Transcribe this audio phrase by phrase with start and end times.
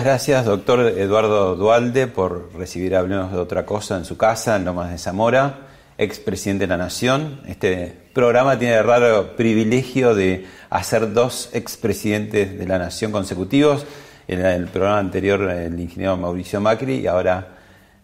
[0.00, 4.90] Gracias, doctor Eduardo Dualde, por recibir Hablemos de otra cosa en su casa, en Lomas
[4.90, 5.66] de Zamora,
[5.98, 7.40] expresidente de la Nación.
[7.46, 13.86] Este programa tiene el raro privilegio de hacer dos expresidentes de la Nación consecutivos.
[14.28, 17.56] En el programa anterior, el ingeniero Mauricio Macri y ahora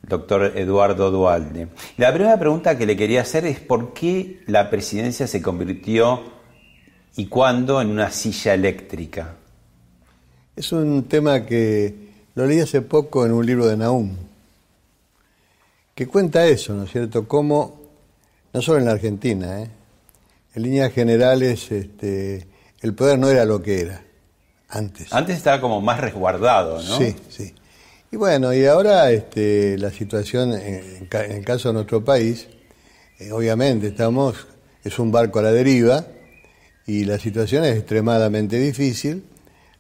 [0.03, 1.69] el doctor Eduardo Dualde.
[1.97, 6.25] La primera pregunta que le quería hacer es por qué la presidencia se convirtió
[7.17, 9.37] y cuándo en una silla eléctrica.
[10.57, 11.95] Es un tema que
[12.37, 14.15] lo leí hace poco en un libro de Naum,
[15.95, 17.27] que cuenta eso, ¿no es cierto?
[17.27, 17.81] Cómo,
[18.53, 19.71] no solo en la Argentina, ¿eh?
[20.55, 22.47] en líneas generales, este,
[22.81, 24.05] el poder no era lo que era
[24.69, 25.13] antes.
[25.13, 26.99] Antes estaba como más resguardado, ¿no?
[26.99, 27.53] Sí, sí.
[28.13, 32.47] Y bueno, y ahora este, la situación, en, el caso de nuestro país,
[33.19, 34.47] eh, obviamente estamos,
[34.85, 36.07] es un barco a la deriva
[36.87, 39.25] y la situación es extremadamente difícil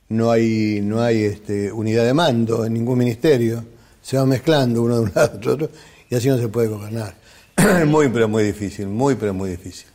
[0.09, 3.65] no hay, no hay este, unidad de mando en ningún ministerio,
[4.01, 5.71] se va mezclando uno de un lado a otro
[6.09, 7.15] y así no se puede gobernar.
[7.87, 9.87] muy, pero muy difícil, muy, pero muy difícil.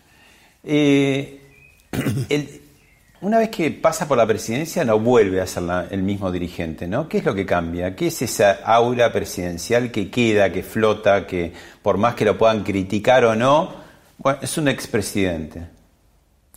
[0.64, 1.40] Eh,
[3.22, 7.08] una vez que pasa por la presidencia no vuelve a ser el mismo dirigente, ¿no?
[7.10, 7.96] ¿Qué es lo que cambia?
[7.96, 12.64] ¿Qué es esa aura presidencial que queda, que flota, que por más que lo puedan
[12.64, 13.76] criticar o no,
[14.18, 15.68] bueno, es un expresidente?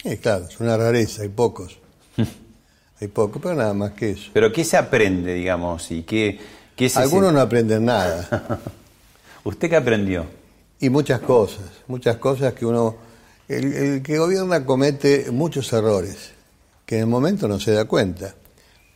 [0.03, 1.82] Sí, claro, es una rareza, hay pocos.
[3.03, 4.31] Hay poco, pero nada más que eso.
[4.33, 5.91] ¿Pero qué se aprende, digamos?
[5.91, 6.39] y qué,
[6.77, 8.61] qué Algunos no aprenden nada.
[9.45, 10.25] ¿Usted qué aprendió?
[10.79, 12.95] Y muchas cosas, muchas cosas que uno...
[13.49, 16.31] El, que gobierna comete muchos errores,
[16.87, 18.37] que en el momento no se da cuenta.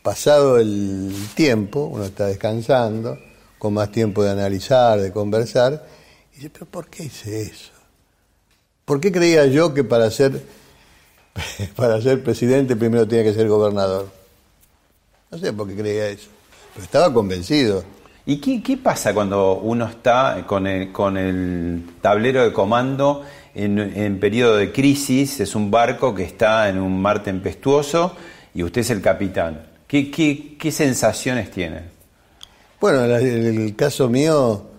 [0.03, 3.19] Pasado el tiempo, uno está descansando,
[3.59, 5.85] con más tiempo de analizar, de conversar,
[6.31, 7.73] y dice, pero ¿por qué hice eso?
[8.85, 10.41] ¿Por qué creía yo que para ser
[11.75, 14.09] para ser presidente primero tenía que ser gobernador.
[15.31, 16.29] No sé por qué creía eso,
[16.73, 17.83] pero estaba convencido.
[18.25, 23.23] ¿Y qué, pasa cuando uno está con el, con el tablero de comando
[23.55, 25.39] en, en, periodo de crisis?
[25.39, 28.17] Es un barco que está en un mar tempestuoso
[28.53, 29.65] y usted es el capitán.
[29.87, 31.83] ¿Qué, qué, sensaciones tiene?
[32.81, 34.71] Bueno, en el, caso mío,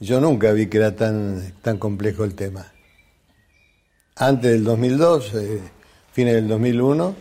[0.00, 2.66] yo nunca vi que era tan, tan complejo el tema.
[4.16, 5.32] Antes del 2002
[6.18, 7.14] fines del 2001,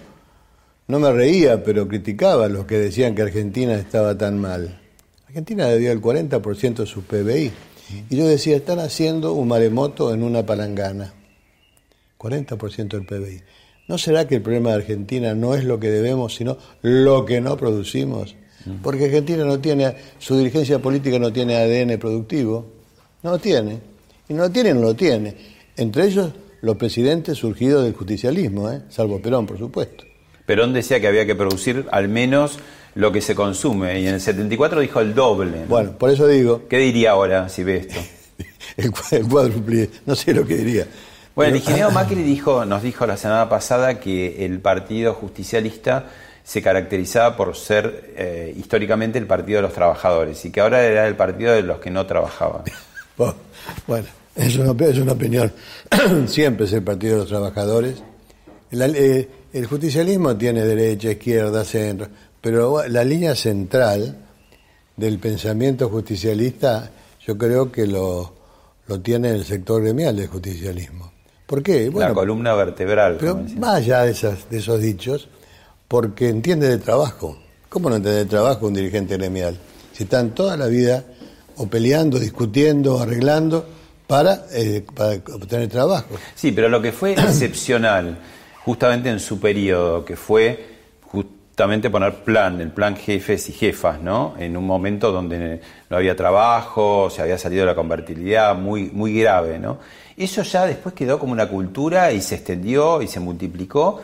[0.88, 4.82] no me reía, pero criticaba a los que decían que Argentina estaba tan mal.
[5.28, 7.52] Argentina debía el 40% de su PBI.
[8.10, 11.14] Y yo decía, están haciendo un maremoto en una palangana.
[12.18, 13.44] 40% del PBI.
[13.88, 17.40] ¿No será que el problema de Argentina no es lo que debemos, sino lo que
[17.40, 18.36] no producimos?
[18.82, 22.66] Porque Argentina no tiene, su dirigencia política no tiene ADN productivo.
[23.22, 23.80] No lo tiene.
[24.28, 25.36] Y no lo tiene, no lo tiene.
[25.76, 26.32] Entre ellos
[26.62, 28.82] los presidentes surgidos del justicialismo, ¿eh?
[28.90, 30.06] salvo Perón, por supuesto.
[30.46, 32.60] Perón decía que había que producir al menos
[32.96, 35.66] lo que se consume, y en el 74 dijo el doble.
[35.68, 36.68] Bueno, por eso digo...
[36.68, 38.00] ¿Qué diría ahora si ve esto?
[38.78, 38.92] el,
[39.28, 40.88] cuádruple, no sé lo que diría.
[41.36, 46.06] Bueno, el ingeniero Macri dijo, nos dijo la semana pasada que el partido justicialista
[46.44, 51.08] se caracterizaba por ser eh, históricamente el partido de los trabajadores y que ahora era
[51.08, 52.64] el partido de los que no trabajaban.
[53.88, 55.52] bueno, es una, es una opinión.
[56.28, 57.96] Siempre es el Partido de los Trabajadores.
[58.72, 62.08] Eh, el justicialismo tiene derecha, izquierda, centro,
[62.42, 64.16] pero la línea central
[64.96, 66.92] del pensamiento justicialista
[67.26, 68.34] yo creo que lo,
[68.88, 71.12] lo tiene el sector gremial del justicialismo.
[71.46, 71.90] ¿Por qué?
[71.94, 73.18] la columna vertebral.
[73.20, 75.30] Pero más allá de, esas, de esos dichos,
[75.88, 77.38] porque entiende de trabajo.
[77.70, 79.58] ¿Cómo no entiende de trabajo un dirigente gremial?
[79.94, 81.06] Si están toda la vida
[81.56, 83.66] o peleando, discutiendo, arreglando
[84.08, 86.16] para, eh, para obtener trabajo.
[86.34, 88.18] Sí, pero lo que fue excepcional,
[88.64, 94.36] justamente en su periodo, que fue justamente poner plan, el plan jefes y jefas, ¿no?
[94.40, 99.60] En un momento donde no había trabajo, se había salido la convertibilidad muy, muy grave,
[99.60, 99.80] ¿no?
[100.16, 104.02] Eso ya después quedó como una cultura y se extendió y se multiplicó.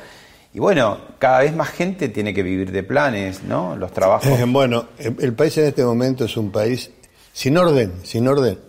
[0.54, 3.76] Y bueno, cada vez más gente tiene que vivir de planes, ¿no?
[3.76, 4.28] Los trabajos.
[4.28, 6.92] Eh, bueno, el país en este momento es un país
[7.32, 8.60] sin orden, sin orden.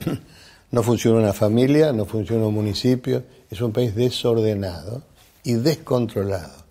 [0.75, 5.05] No funciona una familia, no funciona un municipio, es un país desordenado
[5.45, 6.65] y descontrolado.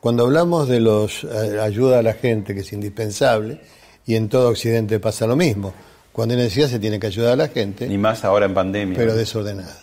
[0.00, 3.60] Cuando hablamos de los eh, ayuda a la gente, que es indispensable,
[4.06, 5.72] y en todo Occidente pasa lo mismo.
[6.10, 7.86] Cuando hay necesidad se tiene que ayudar a la gente.
[7.86, 8.98] Ni más ahora en pandemia.
[8.98, 9.78] Pero desordenada,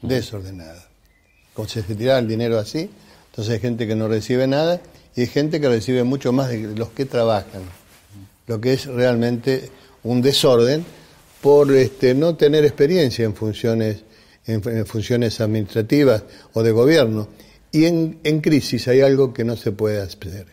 [0.00, 0.84] desordenada.
[1.54, 2.90] Como se tira el dinero así,
[3.30, 4.80] entonces hay gente que no recibe nada
[5.14, 7.62] y hay gente que recibe mucho más de los que trabajan.
[8.48, 9.70] Lo que es realmente
[10.02, 10.84] un desorden
[11.42, 14.04] por este, no tener experiencia en funciones,
[14.46, 16.22] en, funciones administrativas
[16.54, 17.28] o de gobierno.
[17.72, 20.46] Y en, en, crisis hay algo que no se puede hacer,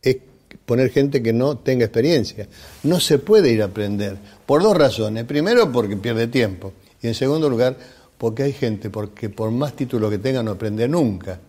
[0.00, 0.18] es
[0.64, 2.46] poner gente que no tenga experiencia.
[2.84, 4.16] No se puede ir a aprender,
[4.46, 5.24] por dos razones.
[5.24, 6.72] Primero, porque pierde tiempo.
[7.02, 7.76] Y en segundo lugar,
[8.16, 11.40] porque hay gente porque por más títulos que tenga no aprende nunca.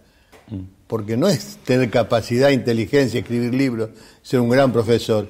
[0.88, 3.92] Porque no es tener capacidad, inteligencia, escribir libros,
[4.24, 5.28] ser un gran profesor.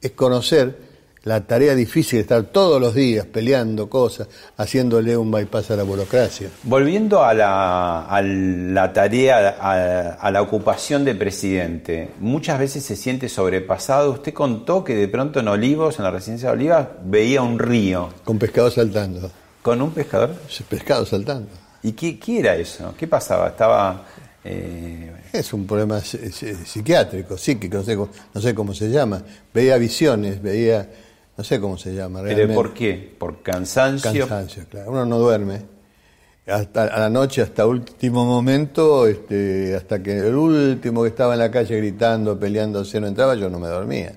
[0.00, 0.91] Es conocer
[1.24, 5.82] la tarea difícil de estar todos los días peleando cosas, haciéndole un bypass a la
[5.84, 6.48] burocracia.
[6.64, 9.56] Volviendo a la, a la tarea,
[10.18, 14.12] a, la ocupación de presidente, muchas veces se siente sobrepasado.
[14.12, 18.08] Usted contó que de pronto en Olivos, en la residencia de Olivos, veía un río.
[18.24, 19.30] Con pescado saltando.
[19.62, 20.34] ¿Con un pescador?
[20.68, 21.50] Pescado saltando.
[21.84, 22.94] ¿Y qué, qué era eso?
[22.98, 23.48] ¿Qué pasaba?
[23.48, 24.02] ¿Estaba
[24.44, 29.22] eh, es un problema psiquiátrico, psíquico, no sé, no sé cómo se llama.
[29.54, 30.88] Veía visiones, veía
[31.36, 32.46] no sé cómo se llama realmente.
[32.48, 33.14] ¿Pero por qué?
[33.18, 34.26] ¿Por cansancio?
[34.26, 34.90] Cansancio, claro.
[34.90, 35.62] Uno no duerme.
[36.46, 41.38] Hasta a la noche, hasta último momento, este, hasta que el último que estaba en
[41.38, 44.12] la calle gritando, peleándose, no entraba, yo no me dormía.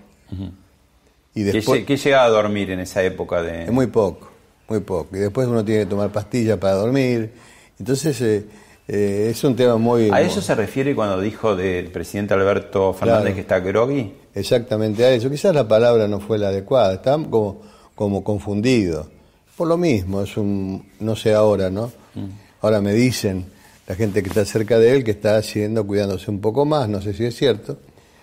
[1.35, 3.43] y después, ¿Qué, llegaba a dormir en esa época?
[3.43, 4.31] de Muy poco,
[4.67, 5.15] muy poco.
[5.15, 7.31] Y después uno tiene que tomar pastillas para dormir.
[7.77, 8.45] Entonces, eh,
[8.87, 10.09] eh, es un tema muy...
[10.11, 14.13] ¿A eso se refiere cuando dijo del presidente Alberto Fernández que está groggy?
[14.33, 15.29] Exactamente a eso.
[15.29, 17.61] Quizás la palabra no fue la adecuada, está como,
[17.95, 19.09] como confundido.
[19.57, 21.87] Por lo mismo, es un, no sé ahora, ¿no?
[22.13, 22.27] Mm.
[22.61, 23.45] Ahora me dicen
[23.87, 27.01] la gente que está cerca de él que está haciendo, cuidándose un poco más, no
[27.01, 27.77] sé si es cierto.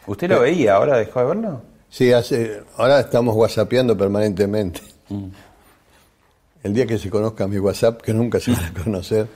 [0.06, 0.74] ¿Usted lo veía?
[0.74, 1.62] ¿Ahora dejó de verlo?
[1.88, 4.80] Sí, hace, ahora estamos whatsappeando permanentemente.
[5.08, 5.26] Mm.
[6.62, 9.26] El día que se conozca mi WhatsApp, que nunca se van a conocer,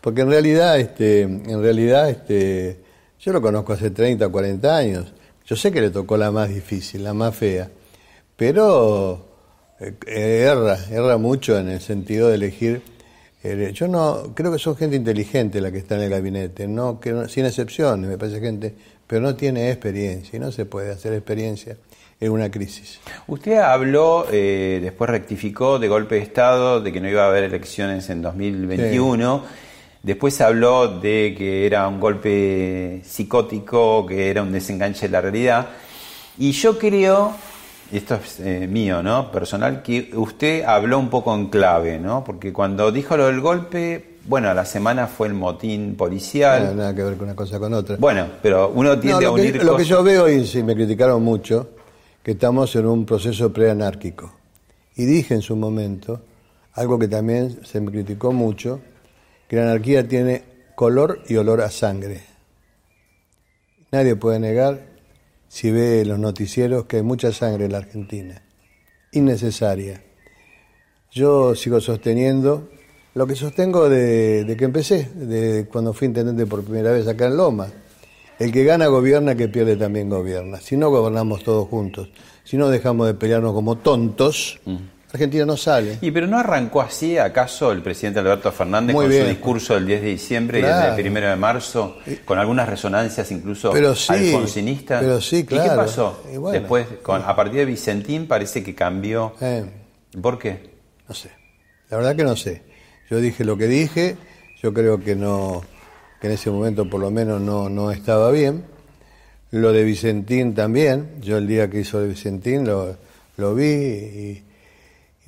[0.00, 2.80] porque en realidad, este, en realidad, este,
[3.20, 5.12] yo lo conozco hace 30, 40 años.
[5.44, 7.70] Yo sé que le tocó la más difícil, la más fea,
[8.36, 9.26] pero
[9.80, 12.82] eh, erra, erra mucho en el sentido de elegir.
[13.42, 17.00] Eh, yo no creo que son gente inteligente la que está en el gabinete, no
[17.00, 18.74] que sin excepciones, me parece gente,
[19.06, 21.76] pero no tiene experiencia y no se puede hacer experiencia
[22.20, 23.00] en una crisis.
[23.26, 27.44] Usted habló, eh, después rectificó de golpe de Estado, de que no iba a haber
[27.44, 29.67] elecciones en 2021.
[30.02, 35.20] Después se habló de que era un golpe psicótico, que era un desenganche de la
[35.20, 35.68] realidad.
[36.38, 37.32] Y yo creo,
[37.92, 39.30] esto es eh, mío, ¿no?
[39.32, 42.22] Personal, que usted habló un poco en clave, ¿no?
[42.22, 46.66] Porque cuando dijo lo del golpe, bueno, a la semana fue el motín policial.
[46.66, 47.96] No, nada que ver con una cosa con otra.
[47.98, 51.70] Bueno, pero uno tiende a unir Lo que yo veo, y si me criticaron mucho,
[52.22, 54.30] que estamos en un proceso preanárquico.
[54.96, 56.20] Y dije en su momento,
[56.74, 58.80] algo que también se me criticó mucho,
[59.48, 60.42] que la anarquía tiene
[60.74, 62.22] color y olor a sangre.
[63.90, 64.86] Nadie puede negar,
[65.48, 68.42] si ve los noticieros, que hay mucha sangre en la Argentina,
[69.12, 70.02] innecesaria.
[71.10, 72.68] Yo sigo sosteniendo
[73.14, 77.36] lo que sostengo de, que empecé, de cuando fui intendente por primera vez acá en
[77.38, 77.68] Loma.
[78.38, 80.60] El que gana gobierna, que pierde también gobierna.
[80.60, 82.10] Si no gobernamos todos juntos,
[82.44, 84.76] si no dejamos de pelearnos como tontos, mm.
[85.12, 85.98] Argentina no sale.
[86.02, 90.02] ¿Y pero no arrancó así acaso el presidente Alberto Fernández con su discurso del 10
[90.02, 95.00] de diciembre y el primero de marzo, con algunas resonancias incluso pero sí, alfonsinistas?
[95.00, 95.64] Pero sí, claro.
[95.64, 96.22] ¿Y qué pasó?
[96.52, 99.34] Después, con, a partir de Vicentín parece que cambió.
[99.40, 99.64] Eh.
[100.20, 100.70] ¿Por qué?
[101.08, 101.30] No sé.
[101.88, 102.62] La verdad que no sé.
[103.10, 104.16] Yo dije lo que dije,
[104.62, 105.62] yo creo que no
[106.20, 108.64] que en ese momento por lo menos no, no estaba bien.
[109.50, 112.96] Lo de Vicentín también, yo el día que hizo de Vicentín lo,
[113.38, 114.42] lo vi y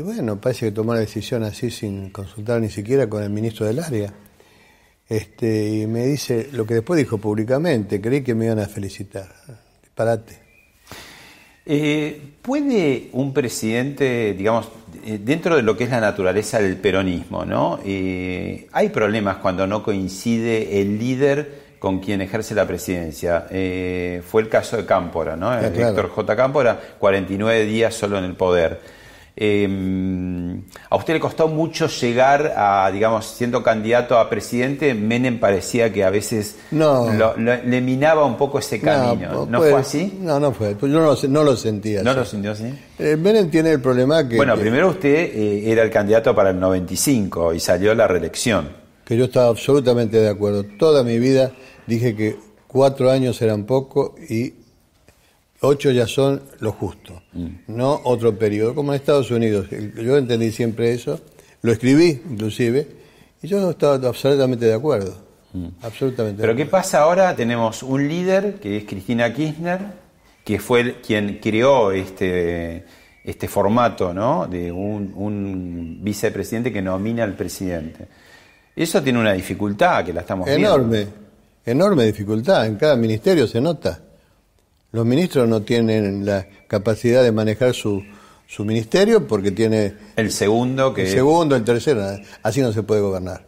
[0.01, 3.67] y bueno, parece que tomó la decisión así sin consultar ni siquiera con el ministro
[3.67, 4.11] del área.
[5.07, 9.29] Este, y me dice lo que después dijo públicamente, creí que me iban a felicitar.
[9.83, 10.39] Disparate.
[11.67, 14.71] Eh, ¿Puede un presidente, digamos,
[15.05, 17.79] eh, dentro de lo que es la naturaleza del peronismo, ¿no?
[17.85, 23.47] Eh, hay problemas cuando no coincide el líder con quien ejerce la presidencia.
[24.23, 25.51] fue el caso de Cámpora, ¿no?
[25.51, 25.89] Ah, claro.
[25.89, 26.37] Héctor J.
[26.37, 29.00] Cámpora, 49 días solo en el poder.
[29.43, 35.91] Eh, a usted le costó mucho llegar a, digamos, siendo candidato a presidente, Menem parecía
[35.93, 37.11] que a veces No.
[37.13, 39.47] lo- lo- le minaba un poco ese camino.
[39.49, 40.19] ¿No, puede- fue así?
[40.21, 40.75] No, no fue.
[40.75, 42.03] Pues Yo no, lo- no lo sentía.
[42.03, 42.19] ¿No así.
[42.21, 42.65] lo sintió así?
[42.99, 46.51] Eh, Menem tiene el problema que, Bueno, que- primero usted eh, era el candidato para
[46.51, 48.79] el 95 y salió la reelección.
[49.07, 50.65] que yo estaba absolutamente de acuerdo.
[50.79, 51.51] Toda mi vida
[51.87, 52.37] dije que
[52.69, 54.53] cuatro años eran poco y
[55.61, 57.23] ocho ya son lo justo,
[57.69, 59.67] no otro periodo, como en Estados Unidos.
[59.71, 61.21] Yo entendí siempre eso,
[61.63, 62.87] lo escribí inclusive,
[63.43, 65.15] y yo estaba absolutamente de acuerdo.
[65.83, 66.41] Absolutamente.
[66.41, 67.35] Pero de ¿qué pasa ahora?
[67.35, 69.81] Tenemos un líder que es Cristina Kirchner,
[70.45, 72.85] que fue el- quien creó este,
[73.25, 74.47] este formato, ¿no?
[74.47, 78.07] De un, un vicepresidente que nomina al presidente.
[78.77, 80.69] Eso tiene una dificultad que la estamos viendo.
[80.69, 81.07] Enorme,
[81.67, 82.67] enorme dificultad.
[82.67, 84.01] En cada ministerio se nota.
[84.93, 88.03] Los ministros no tienen la capacidad de manejar su,
[88.47, 92.05] su ministerio porque tiene El segundo que el segundo, el tercero.
[92.43, 93.47] Así no se puede gobernar.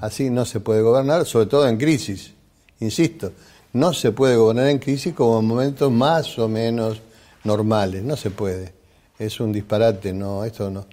[0.00, 2.32] Así no se puede gobernar, sobre todo en crisis.
[2.80, 3.32] Insisto,
[3.72, 7.00] no se puede gobernar en crisis como en momentos más o menos
[7.44, 8.02] normales.
[8.02, 8.72] No se puede.
[9.18, 10.86] Es un disparate, no, esto no.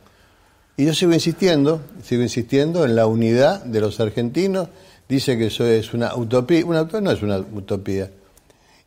[0.77, 4.69] Y yo sigo insistiendo, sigo insistiendo en la unidad de los argentinos.
[5.07, 6.65] Dice que eso es una utopía.
[6.65, 8.11] Una utopía no es una utopía.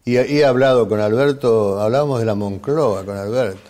[0.09, 3.61] Y, y he hablado con Alberto, hablábamos de la Moncloa con Alberto.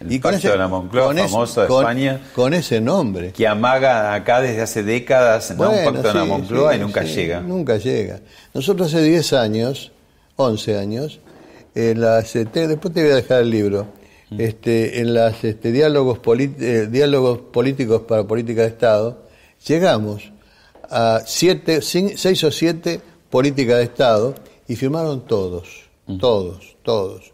[0.00, 2.20] El pacto de la Moncloa, con ese- famoso de con- España.
[2.34, 3.32] Con ese nombre.
[3.32, 5.70] que amaga acá desde hace décadas ¿no?
[5.70, 7.40] un Bueno, pacto de la Moncloa sí, y nunca sí, llega.
[7.40, 8.20] Nunca llega.
[8.52, 9.92] Nosotros hace 10 años,
[10.36, 11.20] 11 años,
[11.74, 13.86] en las, este, después te voy a dejar el libro,
[14.28, 14.40] Mm.
[14.40, 16.18] este, en las este, diálogos,
[16.60, 19.22] eh, diálogos políticos para política de Estado,
[19.66, 20.32] llegamos
[20.90, 23.00] a siete, seis o siete
[23.30, 24.34] políticas de Estado
[24.68, 26.18] y firmaron todos, Mm.
[26.18, 27.32] todos, todos.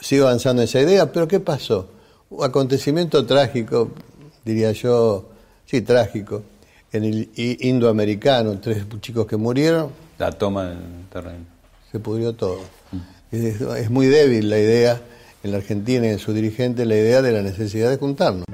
[0.00, 1.88] Sigo avanzando en esa idea, pero ¿qué pasó?
[2.30, 3.90] Un acontecimiento trágico,
[4.44, 5.28] diría yo,
[5.66, 6.42] sí, trágico,
[6.92, 10.78] en el indoamericano, tres chicos que murieron, La toma del
[11.12, 11.44] terreno.
[11.90, 12.60] se pudrió todo.
[13.32, 15.00] Es, es muy débil la idea
[15.42, 18.44] en la Argentina y en su dirigente, la idea de la necesidad de juntarnos.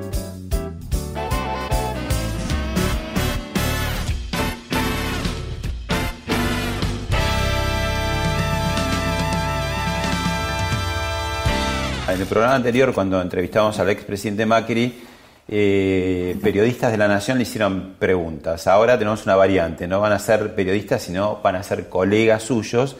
[12.14, 15.02] En el programa anterior, cuando entrevistamos al expresidente Macri,
[15.48, 18.68] eh, periodistas de la Nación le hicieron preguntas.
[18.68, 22.94] Ahora tenemos una variante, no van a ser periodistas, sino van a ser colegas suyos.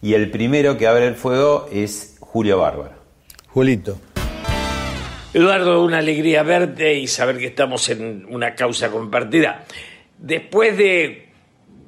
[0.00, 2.92] Y el primero que abre el fuego es Julio Bárbaro.
[3.48, 3.98] Julito,
[5.34, 9.64] Eduardo, una alegría verte y saber que estamos en una causa compartida.
[10.16, 11.28] Después de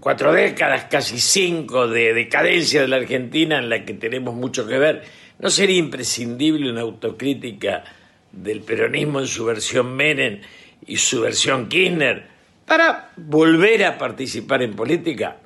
[0.01, 4.79] cuatro décadas, casi cinco, de decadencia de la Argentina en la que tenemos mucho que
[4.79, 7.85] ver, ¿no sería imprescindible una autocrítica
[8.31, 10.41] del peronismo en su versión Menem
[10.87, 12.29] y su versión Kirchner
[12.67, 15.37] para volver a participar en política?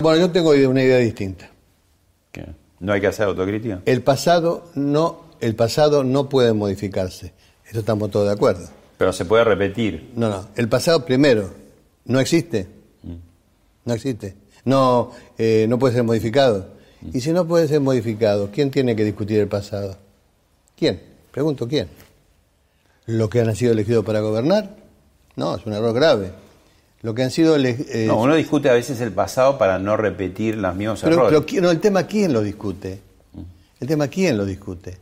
[0.00, 1.48] bueno, yo tengo una idea distinta.
[2.30, 2.44] ¿Qué?
[2.80, 3.80] ¿No hay que hacer autocrítica?
[3.86, 7.32] El pasado no, el pasado no puede modificarse.
[7.64, 8.68] Eso estamos todos de acuerdo.
[8.98, 10.10] Pero se puede repetir.
[10.16, 10.48] No, no.
[10.56, 11.50] El pasado primero
[12.04, 12.66] no existe.
[13.84, 14.34] No existe.
[14.64, 16.75] No, eh, no puede ser modificado.
[17.12, 19.96] Y si no puede ser modificado, ¿quién tiene que discutir el pasado?
[20.76, 21.00] ¿Quién?
[21.30, 21.88] Pregunto, ¿quién?
[23.06, 24.76] ¿Los que han sido elegidos para gobernar?
[25.36, 26.32] No, es un error grave.
[27.02, 27.94] Lo que han sido elegidos...
[28.06, 31.30] No, uno discute a veces el pasado para no repetir los mismos Pero, errores.
[31.30, 33.00] pero ¿quién- no, el tema quién lo discute.
[33.80, 34.96] El tema quién lo discute.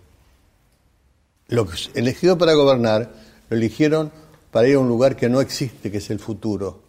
[1.49, 3.11] Los elegidos para gobernar
[3.49, 4.11] lo eligieron
[4.51, 6.81] para ir a un lugar que no existe, que es el futuro.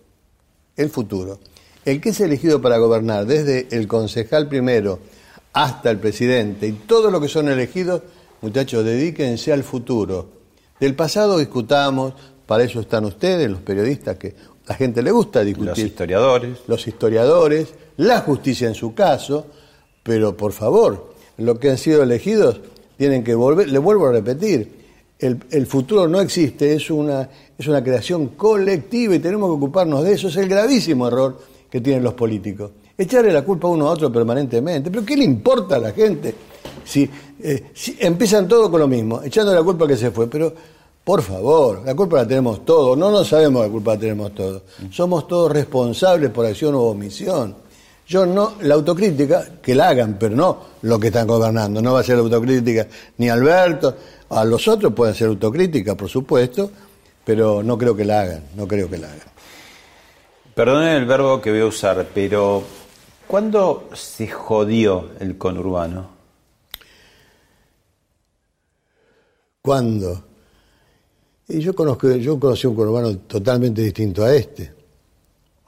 [0.76, 1.40] El futuro.
[1.86, 5.00] El que es elegido para gobernar, desde el concejal primero
[5.54, 8.02] hasta el presidente y todos los que son elegidos,
[8.42, 10.28] muchachos, dedíquense al futuro.
[10.80, 12.14] Del pasado discutamos,
[12.46, 14.30] para eso están ustedes, los periodistas, que
[14.66, 16.58] a la gente le gusta discutir los historiadores.
[16.68, 19.46] los historiadores, la justicia en su caso,
[20.04, 22.60] pero por favor, los que han sido elegidos
[22.98, 24.84] tienen que volver, le vuelvo a repetir,
[25.20, 30.04] el, el futuro no existe, es una, es una creación colectiva y tenemos que ocuparnos
[30.04, 32.72] de eso, es el gravísimo error que tienen los políticos.
[32.98, 36.34] Echarle la culpa uno a otro permanentemente, pero ¿qué le importa a la gente?
[36.86, 37.10] Si,
[37.44, 37.66] eh,
[38.00, 40.54] empiezan todo con lo mismo, echando la culpa que se fue, pero
[41.04, 44.62] por favor, la culpa la tenemos todos, no nos sabemos la culpa la tenemos todos.
[44.90, 47.54] Somos todos responsables por acción u omisión.
[48.08, 51.82] Yo no, la autocrítica, que la hagan, pero no lo que están gobernando.
[51.82, 53.98] No va a ser autocrítica ni Alberto,
[54.30, 56.72] a los otros pueden ser autocrítica, por supuesto,
[57.26, 59.35] pero no creo que la hagan, no creo que la hagan.
[60.56, 62.64] Perdonen el verbo que voy a usar, pero
[63.28, 66.10] ¿cuándo se jodió el conurbano?
[69.62, 70.24] ¿Cuándo?
[71.50, 74.72] Y yo conozco, yo conocí un conurbano totalmente distinto a este.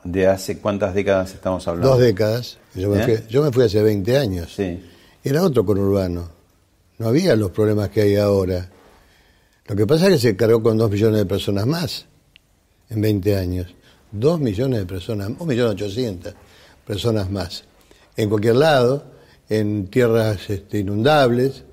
[0.06, 1.90] ¿De hace cuántas décadas estamos hablando?
[1.90, 2.58] Dos décadas.
[2.74, 3.04] Yo me, ¿Eh?
[3.04, 4.54] fui, yo me fui hace 20 años.
[4.56, 4.82] Sí.
[5.22, 6.30] Era otro conurbano.
[6.98, 8.70] No había los problemas que hay ahora.
[9.66, 12.06] Lo que pasa es que se cargó con dos millones de personas más
[12.90, 13.76] en 20 años.
[14.12, 16.34] Dos millones de personas, un millón ochocientas
[16.86, 17.66] personas más.
[18.16, 19.04] En cualquier lado,
[19.50, 21.64] en tierras este, inundables.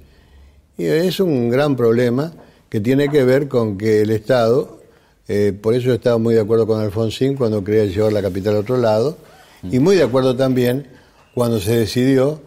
[0.77, 2.33] Y es un gran problema
[2.69, 4.81] que tiene que ver con que el Estado,
[5.29, 8.59] eh, por eso estaba muy de acuerdo con Alfonsín cuando quería llevar la capital a
[8.61, 9.17] otro lado,
[9.63, 10.89] y muy de acuerdo también
[11.35, 12.41] cuando se decidió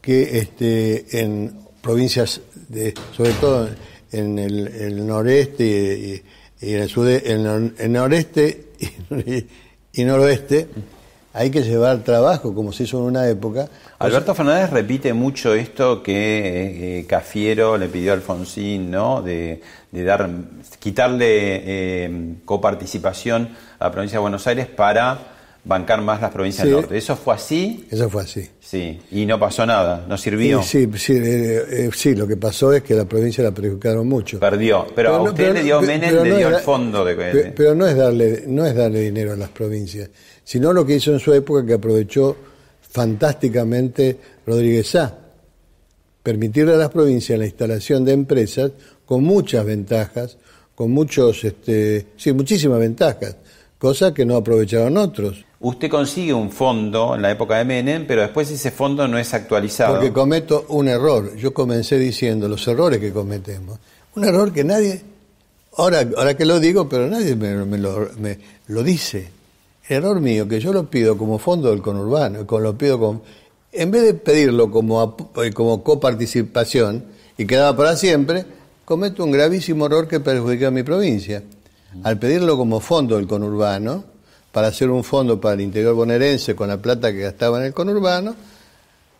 [0.00, 3.68] que este, en provincias, de, sobre todo
[4.10, 6.22] en el, noreste
[6.60, 8.72] y, en el, sude, en el noreste
[9.92, 10.68] y, noroeste,
[11.32, 13.68] hay que llevar trabajo, como se hizo en una época.
[13.98, 19.22] Alberto Fernández repite mucho esto que eh, Cafiero le pidió a Alfonsín, ¿no?
[19.22, 19.60] De,
[19.90, 20.28] de dar,
[20.78, 25.33] quitarle eh, coparticipación a la provincia de Buenos Aires para
[25.66, 26.70] bancar más las provincias Sí.
[26.70, 26.96] del norte.
[26.98, 27.86] ¿Eso fue así?
[27.90, 28.48] Eso fue así.
[28.60, 29.00] Sí.
[29.12, 30.62] Y no pasó nada, no sirvió.
[30.62, 34.06] Sí, sí, sí, eh, eh, sí, lo que pasó es que la provincia la perjudicaron
[34.06, 34.38] mucho.
[34.40, 34.86] Perdió.
[34.94, 37.04] Pero, a no- usted pero le no- dio Menem, pero le no dio el fondo
[37.04, 37.14] de...
[37.16, 40.10] pe- Pero no es darle, no es darle dinero a las provincias,
[40.44, 42.36] sino lo que hizo en su época que aprovechó
[43.08, 44.16] fantásticamente
[44.46, 45.18] Rodríguez Sá.
[46.22, 48.70] Permitirle a las provincias la instalación de empresas
[49.04, 50.36] con muchas ventajas,
[50.74, 53.36] con muchos, este, sí, muchísimas ventajas,
[53.78, 55.44] cosas que no aprovecharon otros.
[55.60, 59.32] Usted consigue un fondo en la época de Menem, pero después ese fondo no es
[59.32, 59.94] actualizado.
[59.94, 61.34] Porque cometo un error.
[61.36, 63.78] Yo comencé diciendo los errores que cometemos.
[64.14, 65.00] Un error que nadie,
[65.76, 69.28] ahora, ahora que lo digo, pero nadie me, me lo, me lo dice.
[69.88, 73.22] Error mío, que yo lo pido como fondo del conurbano, con- lo pido como,
[73.72, 77.04] en vez de pedirlo como, eh, como coparticipación
[77.36, 78.44] y quedaba para siempre,
[78.84, 81.42] cometo un gravísimo error que perjudica a mi provincia.
[82.02, 84.04] Al pedirlo como fondo del conurbano,
[84.52, 87.72] para hacer un fondo para el interior bonaerense con la plata que gastaba en el
[87.72, 88.34] conurbano,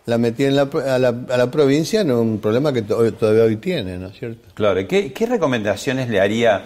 [0.06, 3.44] la metí en la, a, la, a la provincia en un problema que to- todavía
[3.44, 4.48] hoy tiene, ¿no es cierto?
[4.54, 6.64] Claro, ¿y ¿qué, qué recomendaciones le haría,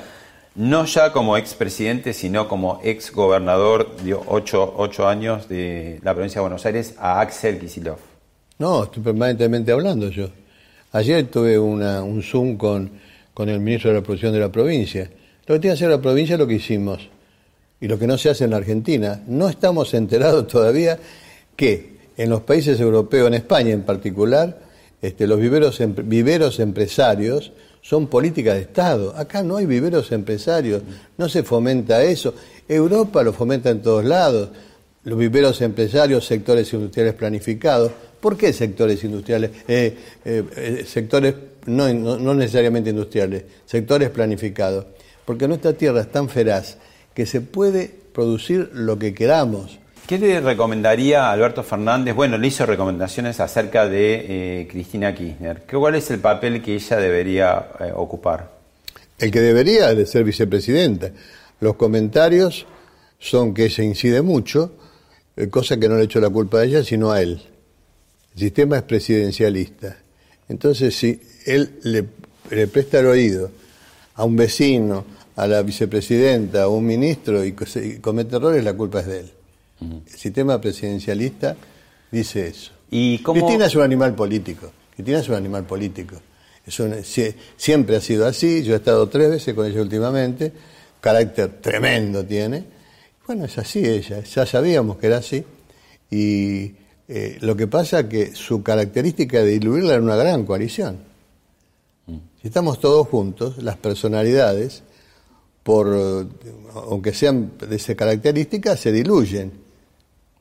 [0.56, 6.40] no ya como expresidente, sino como ex gobernador de ocho, ocho años de la provincia
[6.40, 7.98] de Buenos Aires a Axel Kisilov?
[8.58, 10.30] No, estoy permanentemente hablando yo.
[10.92, 12.90] Ayer tuve una, un Zoom con,
[13.32, 15.08] con el ministro de la producción de la provincia.
[15.48, 17.08] Lo que tiene que hacer la provincia es lo que hicimos
[17.80, 19.22] y lo que no se hace en la Argentina.
[19.26, 20.98] No estamos enterados todavía
[21.56, 24.58] que en los países europeos, en España en particular,
[25.00, 25.94] este, los viveros, em-
[26.58, 29.14] empresarios son políticas de Estado.
[29.16, 30.82] Acá no hay viveros empresarios,
[31.16, 32.34] no se fomenta eso.
[32.68, 34.50] Europa lo fomenta en todos lados.
[35.04, 37.90] Los viveros empresarios, sectores industriales planificados.
[38.20, 39.52] ¿Por qué sectores industriales?
[39.66, 41.34] Eh, eh, eh, sectores
[41.66, 44.84] no necesariamente industriales, sectores planificados.
[45.28, 46.78] Porque nuestra tierra es tan feraz
[47.12, 49.78] que se puede producir lo que queramos.
[50.06, 52.14] ¿Qué le recomendaría a Alberto Fernández?
[52.14, 55.64] Bueno, le hizo recomendaciones acerca de eh, Cristina Kirchner.
[55.66, 58.52] ¿Qué- ¿Cuál es el papel que ella debería eh, ocupar?
[59.18, 61.10] El que debería de ser vicepresidenta.
[61.60, 62.64] Los comentarios
[63.18, 64.72] son que ella incide mucho,
[65.36, 67.42] eh, cosa que no le echo la culpa a ella, sino a él.
[68.32, 69.94] El sistema es presidencialista.
[70.48, 72.06] Entonces, si él le,
[72.48, 73.50] le presta el oído
[74.14, 75.04] a un vecino,
[75.38, 79.20] a la vicepresidenta, a un ministro y, co- y comete errores, la culpa es de
[79.20, 79.30] él.
[79.80, 81.56] El sistema presidencialista
[82.10, 82.72] dice eso.
[82.90, 84.72] ¿Y cómo- Cristina es un animal político.
[84.94, 86.16] Cristina es un animal político.
[86.66, 88.64] Es un- sie- siempre ha sido así.
[88.64, 90.52] Yo he estado tres veces con ella últimamente.
[91.00, 92.64] Carácter tremendo tiene.
[93.26, 94.20] Bueno, es así ella.
[94.24, 95.44] Ya sabíamos que era así.
[96.10, 96.72] Y
[97.06, 100.98] eh, lo que pasa es que su característica de diluirla era una gran coalición.
[102.40, 104.82] Si estamos todos juntos, las personalidades,
[105.68, 106.24] por eh,
[106.88, 109.52] aunque sean de esa característica, se diluyen.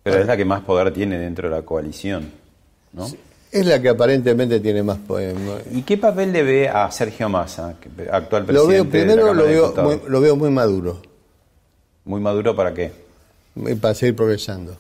[0.02, 2.32] Pero es la que más poder tiene dentro de la coalición,
[2.94, 3.10] ¿no?
[3.52, 5.58] Es la que aparentemente tiene más poema.
[5.70, 7.76] ¿Y qué papel le ve a Sergio Massa,
[8.10, 11.02] actual presidente Lo veo, de la primero lo veo, muy, lo veo muy maduro,
[12.06, 12.94] Muy maduro para qué?
[13.82, 14.78] para seguir progresando.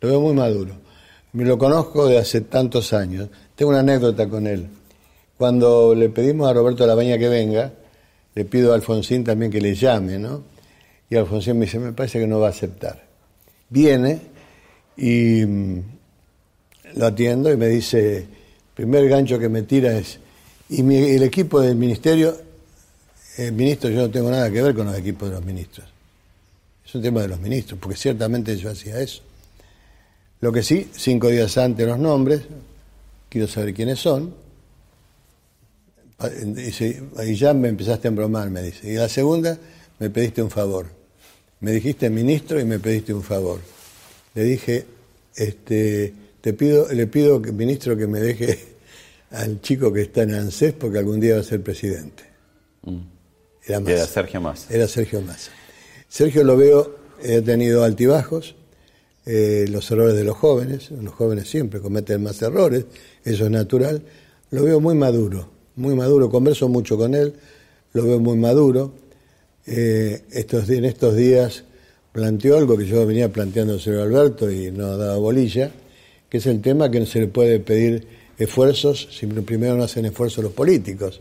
[0.00, 0.72] Lo veo muy maduro.
[1.32, 3.28] Me lo conozco de hace tantos años.
[3.54, 4.66] Tengo una anécdota con él.
[5.38, 7.70] Cuando le pedimos a Roberto Labaña que venga,
[8.34, 10.42] le pido a Alfonsín también que le llame, ¿no?
[11.08, 13.04] Y Alfonsín me dice, me parece que no va a aceptar.
[13.70, 14.20] Viene
[14.96, 15.82] Y mm,
[16.96, 18.26] lo atiendo y me dice,
[18.74, 20.18] primer gancho que me tira es,
[20.68, 22.36] y el equipo del ministerio,
[23.36, 25.86] el ministro, yo no tengo nada que ver con los equipos de los ministros.
[26.86, 29.22] Es un tema de los ministros, porque ciertamente yo hacía eso.
[30.40, 32.42] Lo que sí, cinco días antes los nombres,
[33.28, 34.34] quiero saber quiénes son.
[36.18, 38.90] Y, ya me empezaste a embromar, me dice.
[38.90, 39.58] Y la segunda,
[39.98, 40.86] me pediste un favor.
[41.60, 43.60] Me dijiste ministro y me pediste un favor.
[44.34, 44.86] Le dije,
[45.34, 48.58] este, te pido, le pido, ministro, que me deje
[49.30, 52.24] al chico que está en ANSES porque algún día va a ser presidente.
[52.82, 53.14] Mm.
[53.66, 54.74] Era, Sergio Massa.
[54.74, 55.50] Era Sergio Massa.
[56.08, 58.54] Sergio lo veo, ha tenido altibajos,
[59.26, 62.84] eh, los errores de los jóvenes, los jóvenes siempre cometen más errores,
[63.24, 64.02] eso es natural.
[64.50, 67.34] Lo veo muy maduro, muy maduro, converso mucho con él,
[67.92, 68.92] lo veo muy maduro.
[69.66, 71.64] Eh, estos, en estos días
[72.12, 75.70] planteó algo que yo venía planteando señor Alberto y no ha dado bolilla,
[76.28, 78.06] que es el tema que no se le puede pedir
[78.38, 81.20] esfuerzos si primero no hacen esfuerzos los políticos.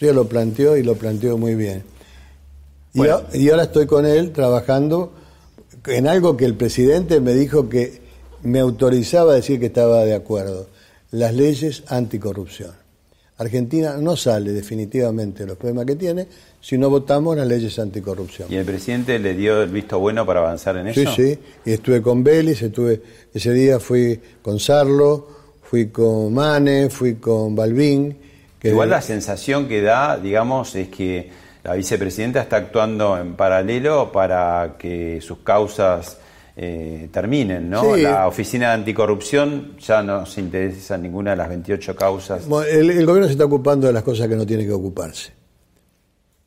[0.00, 1.82] Yo lo planteó y lo planteó muy bien.
[2.94, 3.02] Y,
[3.38, 5.12] y, ahora estoy con él trabajando
[5.86, 8.00] en algo que el presidente me dijo que
[8.42, 10.68] me autorizaba a decir que estaba de acuerdo,
[11.10, 12.72] las leyes anticorrupción.
[13.38, 16.26] Argentina no sale definitivamente de los problemas que tiene
[16.60, 18.52] si no votamos las leyes anticorrupción.
[18.52, 21.00] ¿Y el presidente le dio el visto bueno para avanzar en eso?
[21.00, 23.00] Sí, sí, y estuve con Vélez, estuve,
[23.32, 25.28] ese día fui con Sarlo,
[25.62, 28.16] fui con Mane, fui con Balbín.
[28.60, 31.30] Igual la sensación que da, digamos, es que
[31.62, 36.18] la vicepresidenta está actuando en paralelo para que sus causas
[36.60, 37.96] eh, terminen, ¿no?
[37.96, 42.42] La Oficina de Anticorrupción ya no se interesa en ninguna de las 28 causas.
[42.68, 45.30] el, gobierno se está ocupando de las cosas que no tiene que ocuparse.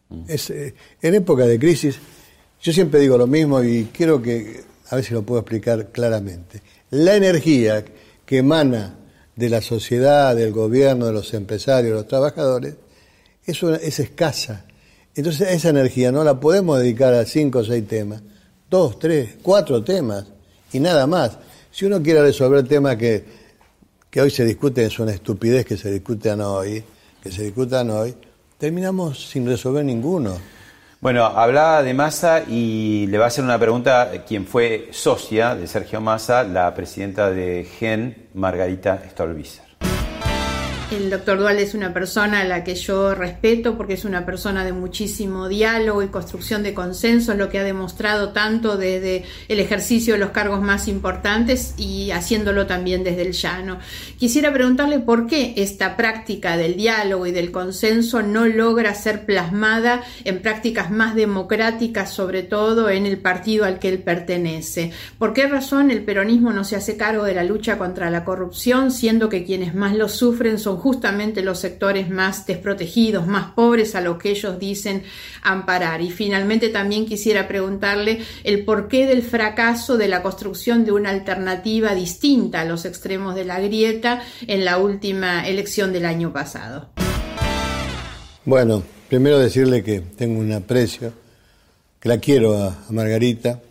[0.09, 0.23] Mm.
[0.27, 1.97] Eh, en época de crisis,
[2.61, 6.61] yo siempre digo lo mismo y quiero que, a ver si lo puedo explicar claramente.
[6.89, 7.85] La energía
[8.25, 8.97] que emana
[9.33, 12.75] de la sociedad, del gobierno, de los empresarios, de los trabajadores,
[13.45, 14.65] eso es escasa.
[15.15, 18.21] Entonces esa energía no la podemos dedicar a cinco o seis temas
[18.71, 20.25] dos, tres, cuatro temas
[20.71, 21.37] y nada más.
[21.71, 23.23] Si uno quiere resolver temas que,
[24.09, 26.81] que hoy se discuten, es una estupidez que se discutan hoy,
[27.21, 28.15] que se discutan hoy,
[28.57, 30.37] terminamos sin resolver ninguno.
[31.01, 35.67] Bueno, hablaba de Massa y le va a hacer una pregunta quien fue socia de
[35.67, 39.70] Sergio Massa, la presidenta de GEN, Margarita Stolbizer.
[40.91, 44.65] El doctor Dual es una persona a la que yo respeto porque es una persona
[44.65, 50.15] de muchísimo diálogo y construcción de consensos, lo que ha demostrado tanto desde el ejercicio
[50.15, 53.79] de los cargos más importantes y haciéndolo también desde el llano.
[54.19, 60.03] Quisiera preguntarle por qué esta práctica del diálogo y del consenso no logra ser plasmada
[60.25, 64.91] en prácticas más democráticas, sobre todo en el partido al que él pertenece.
[65.17, 68.91] ¿Por qué razón el peronismo no se hace cargo de la lucha contra la corrupción,
[68.91, 74.01] siendo que quienes más lo sufren son justamente los sectores más desprotegidos, más pobres a
[74.01, 75.03] lo que ellos dicen
[75.43, 76.01] amparar.
[76.01, 81.93] Y finalmente también quisiera preguntarle el porqué del fracaso de la construcción de una alternativa
[81.93, 86.89] distinta a los extremos de la grieta en la última elección del año pasado.
[88.43, 91.13] Bueno, primero decirle que tengo un aprecio,
[91.99, 93.61] que la quiero a, Margarita.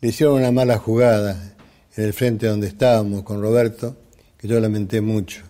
[0.00, 1.54] Le hicieron una mala jugada
[1.96, 3.96] en el frente donde estábamos con Roberto,
[4.36, 5.47] que yo lamenté mucho.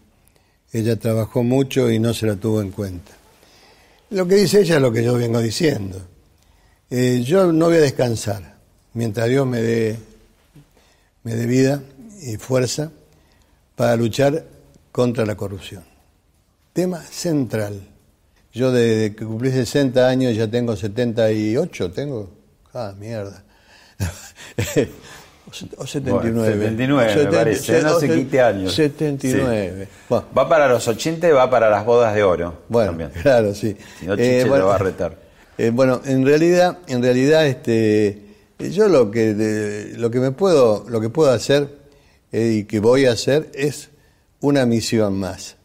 [0.72, 3.12] Ella trabajó mucho y no se la tuvo en cuenta.
[4.10, 6.00] Lo que dice ella es lo que yo vengo diciendo.
[6.90, 8.56] Eh, yo no voy a descansar
[8.94, 9.98] mientras Dios me dé,
[11.22, 11.82] me dé vida
[12.22, 12.90] y fuerza
[13.76, 14.44] para luchar
[14.90, 15.84] contra la corrupción.
[16.72, 17.80] Tema central.
[18.52, 22.30] Yo desde que cumplí 60 años ya tengo 78, tengo...
[22.74, 23.44] Ah, mierda.
[25.78, 26.44] O 79.
[26.44, 27.82] 79, me parece.
[27.82, 28.74] No se quite años.
[28.74, 29.88] 79.
[30.10, 32.62] Va para los 80 y va para las bodas de oro.
[32.68, 33.74] Bueno, claro, sí.
[33.98, 35.16] Si no, eh, bueno, lo va a retar.
[35.56, 38.20] Eh, bueno, en realidad, en realidad, este,
[38.58, 41.68] yo lo que, lo que me puedo, lo que puedo hacer
[42.30, 43.88] eh, y que voy a hacer es
[44.40, 45.56] una misión más.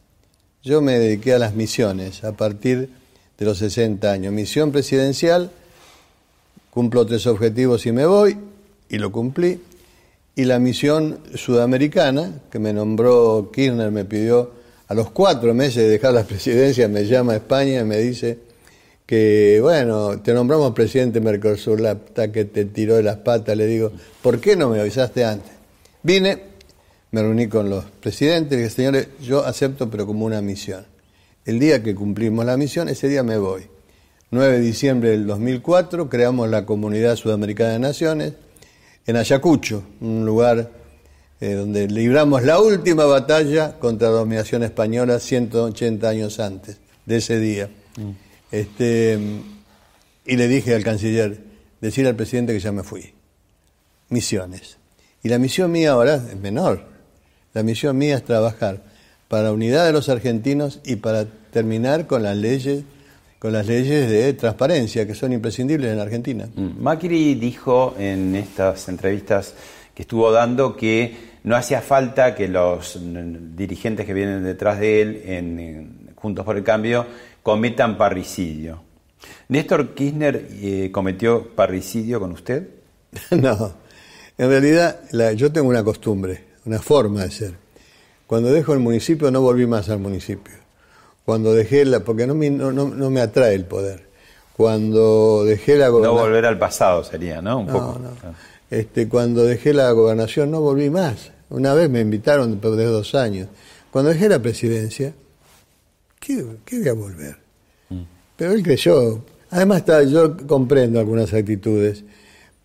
[0.64, 2.90] Yo me dediqué a las misiones a partir
[3.38, 4.32] de los 60 años.
[4.32, 5.52] Misión presidencial,
[6.70, 8.38] cumplo tres objetivos y me voy,
[8.88, 9.60] y lo cumplí
[10.36, 14.52] y la misión sudamericana, que me nombró Kirchner, me pidió
[14.88, 18.40] a los cuatro meses de dejar la presidencia, me llama a España y me dice
[19.06, 21.98] que, bueno, te nombramos presidente Mercosur, la
[22.32, 23.92] que te tiró de las patas, le digo,
[24.22, 25.52] ¿por qué no me avisaste antes?
[26.02, 26.42] Vine,
[27.12, 30.86] me reuní con los presidentes y dije, señores, yo acepto, pero como una misión.
[31.46, 33.68] El día que cumplimos la misión, ese día me voy.
[34.32, 38.34] 9 de diciembre del 2004, creamos la Comunidad Sudamericana de Naciones,
[39.06, 40.72] en Ayacucho, un lugar
[41.42, 47.40] eh, donde libramos la última batalla contra la dominación española 180 años antes de ese
[47.40, 47.70] día.
[47.98, 48.12] Mm.
[48.52, 49.20] Este,
[50.26, 51.42] y le dije al canciller,
[51.82, 53.14] decir al presidente que ya me fui.
[54.10, 54.78] Misiones.
[55.22, 56.86] Y la misión mía ahora es menor.
[57.54, 58.84] La misión mía es trabajar
[59.28, 62.84] para la unidad de los argentinos y para terminar con las leyes
[63.44, 66.48] con las leyes de transparencia que son imprescindibles en Argentina.
[66.56, 66.82] Mm.
[66.82, 69.54] Macri dijo en estas entrevistas
[69.94, 72.98] que estuvo dando que no hacía falta que los
[73.54, 77.06] dirigentes que vienen detrás de él en, Juntos por el Cambio
[77.42, 78.82] cometan parricidio.
[79.50, 82.70] ¿Néstor Kirchner eh, cometió parricidio con usted?
[83.32, 83.74] no,
[84.38, 85.02] en realidad
[85.36, 87.54] yo tengo una costumbre, una forma de ser.
[88.26, 90.63] Cuando dejo el municipio no volví más al municipio
[91.26, 94.08] cuando dejé la, porque no me, no, no, me atrae el poder.
[94.56, 96.18] Cuando dejé la gobernación.
[96.18, 97.60] No volver al pasado sería, ¿no?
[97.60, 98.00] Un poco.
[98.70, 101.32] Este, cuando dejé la gobernación no volví más.
[101.50, 103.48] Una vez me invitaron después de dos años.
[103.90, 105.14] Cuando dejé la presidencia,
[106.20, 107.38] ¿qué, voy a volver?
[107.90, 108.02] Mm.
[108.36, 109.24] Pero él creyó.
[109.50, 112.04] Además, está, yo comprendo algunas actitudes.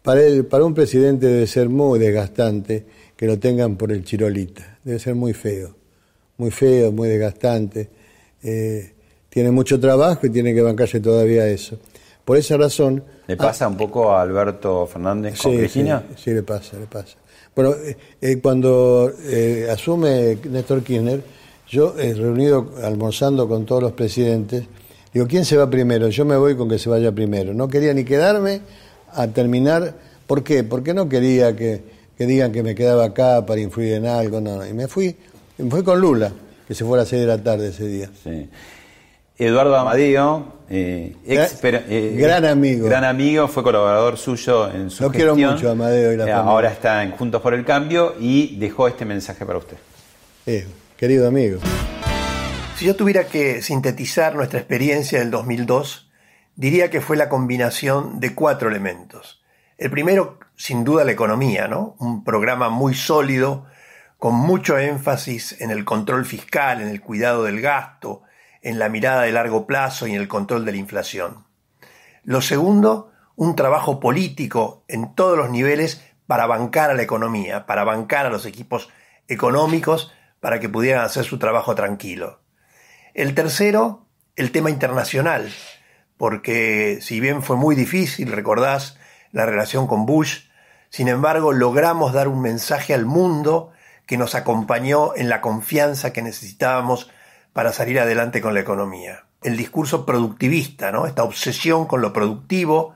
[0.02, 4.78] Para, él, para un presidente debe ser muy desgastante que lo tengan por el chirolita.
[4.82, 5.76] Debe ser muy feo.
[6.38, 7.97] Muy feo, muy desgastante
[8.42, 8.92] eh,
[9.28, 11.78] tiene mucho trabajo y tiene que bancarse todavía eso.
[12.24, 13.02] Por esa razón...
[13.26, 15.84] ¿Le pasa un poco a Alberto Fernández con sí,
[16.16, 17.16] Sí, le pasa, le pasa.
[17.54, 19.12] Bueno, eh, eh, cuando
[19.70, 21.22] asume Néstor Kirchner,
[21.68, 24.64] yo he reunido, almorzando con todos los presidentes,
[25.12, 26.08] digo, ¿quién se va primero?
[26.08, 27.52] Yo me voy con que se vaya primero.
[27.54, 28.60] No quería ni quedarme
[29.12, 29.94] a terminar.
[30.26, 30.64] ¿Por qué?
[30.64, 31.82] Porque no quería que,
[32.16, 34.40] que digan que me quedaba acá para influir en algo.
[34.40, 34.66] No, no.
[34.66, 35.16] Y me fui,
[35.58, 36.32] me fui con Lula
[36.68, 38.10] que se fue a las 6 de la tarde ese día.
[39.38, 42.86] Eduardo Amadeo, eh, eh, gran amigo.
[42.86, 46.70] Gran amigo, fue colaborador suyo en su Lo quiero mucho, Amadeo y la eh, Ahora
[46.70, 49.78] está en Juntos por el Cambio y dejó este mensaje para usted.
[50.98, 51.58] querido amigo.
[52.76, 56.10] Si yo tuviera que sintetizar nuestra experiencia del 2002,
[56.54, 59.42] diría que fue la combinación de cuatro elementos.
[59.78, 61.96] El primero, sin duda, la economía, ¿no?
[61.98, 63.64] Un programa muy sólido,
[64.18, 68.22] con mucho énfasis en el control fiscal, en el cuidado del gasto,
[68.62, 71.46] en la mirada de largo plazo y en el control de la inflación.
[72.24, 77.84] Lo segundo, un trabajo político en todos los niveles para bancar a la economía, para
[77.84, 78.90] bancar a los equipos
[79.28, 82.40] económicos para que pudieran hacer su trabajo tranquilo.
[83.14, 85.50] El tercero, el tema internacional,
[86.16, 88.98] porque si bien fue muy difícil, recordás
[89.30, 90.48] la relación con Bush,
[90.90, 93.70] sin embargo logramos dar un mensaje al mundo
[94.08, 97.10] que nos acompañó en la confianza que necesitábamos
[97.52, 99.26] para salir adelante con la economía.
[99.42, 101.06] El discurso productivista, ¿no?
[101.06, 102.94] Esta obsesión con lo productivo,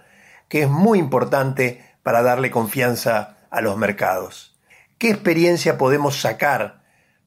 [0.48, 4.58] que es muy importante para darle confianza a los mercados.
[4.96, 6.82] ¿Qué experiencia podemos sacar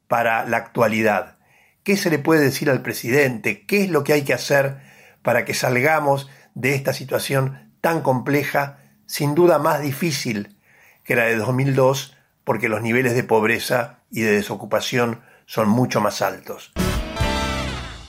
[0.08, 1.36] para la actualidad?
[1.84, 3.66] ¿Qué se le puede decir al presidente?
[3.66, 4.78] ¿Qué es lo que hay que hacer
[5.22, 10.58] para que salgamos de esta situación tan compleja, sin duda más difícil
[11.04, 12.15] que la de 2002,
[12.46, 16.70] porque los niveles de pobreza y de desocupación son mucho más altos.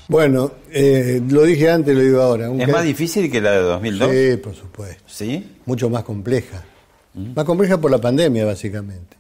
[0.08, 2.52] Bueno, eh, lo dije antes, lo digo ahora.
[2.54, 4.12] ¿Es más difícil que la de 2002?
[4.12, 5.04] Sí, por supuesto.
[5.08, 5.58] ¿Sí?
[5.66, 6.64] Mucho más compleja.
[7.16, 7.34] Mm.
[7.36, 9.18] Más compleja por la pandemia, básicamente.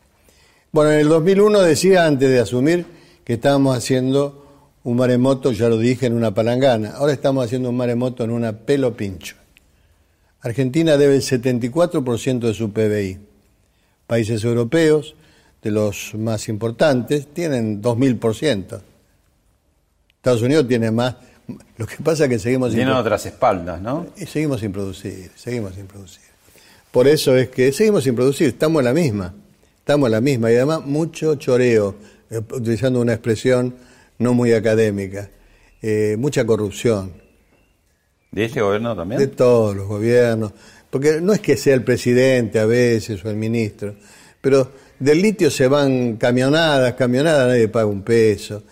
[0.71, 2.85] Bueno, en el 2001 decía antes de asumir
[3.23, 4.45] que estábamos haciendo
[4.83, 6.91] un maremoto, ya lo dije, en una palangana.
[6.91, 9.35] Ahora estamos haciendo un maremoto en una pelo pincho.
[10.41, 13.27] Argentina debe el 74% de su PBI
[14.07, 15.15] países europeos,
[15.61, 18.81] de los más importantes, tienen 2.000%.
[20.15, 21.15] Estados Unidos tiene más.
[21.77, 24.07] Lo que pasa es que seguimos Tienen otras espaldas, ¿no?
[24.17, 26.23] Y seguimos sin producir, seguimos sin producir.
[26.91, 29.33] Por eso es que seguimos sin producir, estamos en la misma,
[29.79, 30.51] estamos en la misma.
[30.51, 31.95] Y además mucho choreo,
[32.29, 33.75] eh, utilizando una expresión
[34.19, 35.29] no muy académica,
[35.81, 37.13] eh, mucha corrupción.
[38.31, 39.19] ¿De este gobierno también?
[39.19, 40.51] De todos los gobiernos
[40.89, 43.95] porque no es que sea el presidente a veces o el ministro,
[44.41, 48.63] pero del litio se van camionadas, camionadas, nadie paga un peso.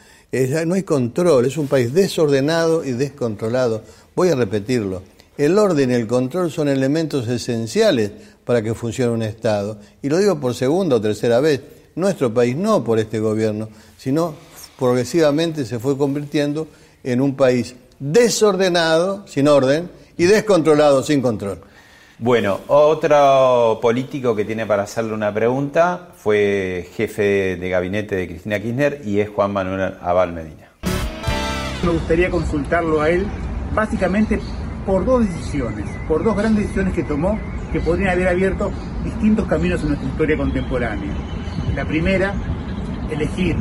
[0.66, 3.84] no hay control, es un país desordenado y descontrolado.
[4.16, 5.04] Voy a repetirlo.
[5.38, 8.12] El orden y el control son elementos esenciales
[8.46, 9.78] para que funcione un Estado.
[10.02, 11.62] Y lo digo por segunda o tercera vez.
[11.96, 14.36] Nuestro país, no por este gobierno, sino
[14.78, 16.68] progresivamente se fue convirtiendo
[17.04, 21.62] en un país desordenado, sin orden, y descontrolado, sin control.
[22.18, 28.58] Bueno, otro político que tiene para hacerle una pregunta fue jefe de gabinete de Cristina
[28.58, 30.70] Kirchner y es Juan Manuel Abal Medina.
[31.84, 33.28] Me gustaría consultarlo a él
[33.74, 34.40] básicamente
[34.86, 37.38] por dos decisiones, por dos grandes decisiones que tomó
[37.74, 38.72] que podrían haber abierto
[39.04, 41.14] distintos caminos en nuestra historia contemporánea.
[41.76, 42.34] La primera,
[43.12, 43.58] elegir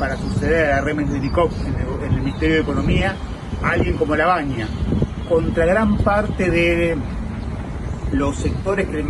[0.00, 3.14] para suceder a Remes de en en el Ministerio de Economía
[3.62, 4.66] a alguien como Labaña,
[5.28, 6.96] contra gran parte de
[8.12, 9.04] los sectores que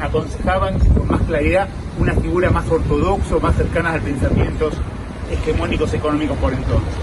[0.00, 4.74] aconsejaban con más claridad una figura más ortodoxa, más cercana a pensamientos
[5.30, 6.94] hegemónicos económicos por entonces.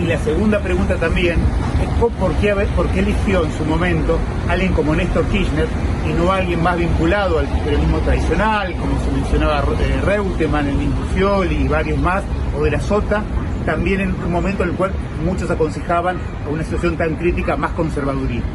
[0.00, 1.38] Y la segunda pregunta también
[1.82, 2.50] es por qué,
[2.98, 4.18] eligió en su momento
[4.48, 5.68] alguien como Néstor Kirchner
[6.08, 10.96] y no alguien más vinculado al periodismo tradicional, como se mencionaba eh, Reutemann, el mismo
[11.44, 12.22] y varios más,
[12.58, 13.22] o de la Sota,
[13.66, 14.92] también en un momento en el cual
[15.24, 16.16] muchos aconsejaban
[16.46, 18.48] a una situación tan crítica más conservadurista.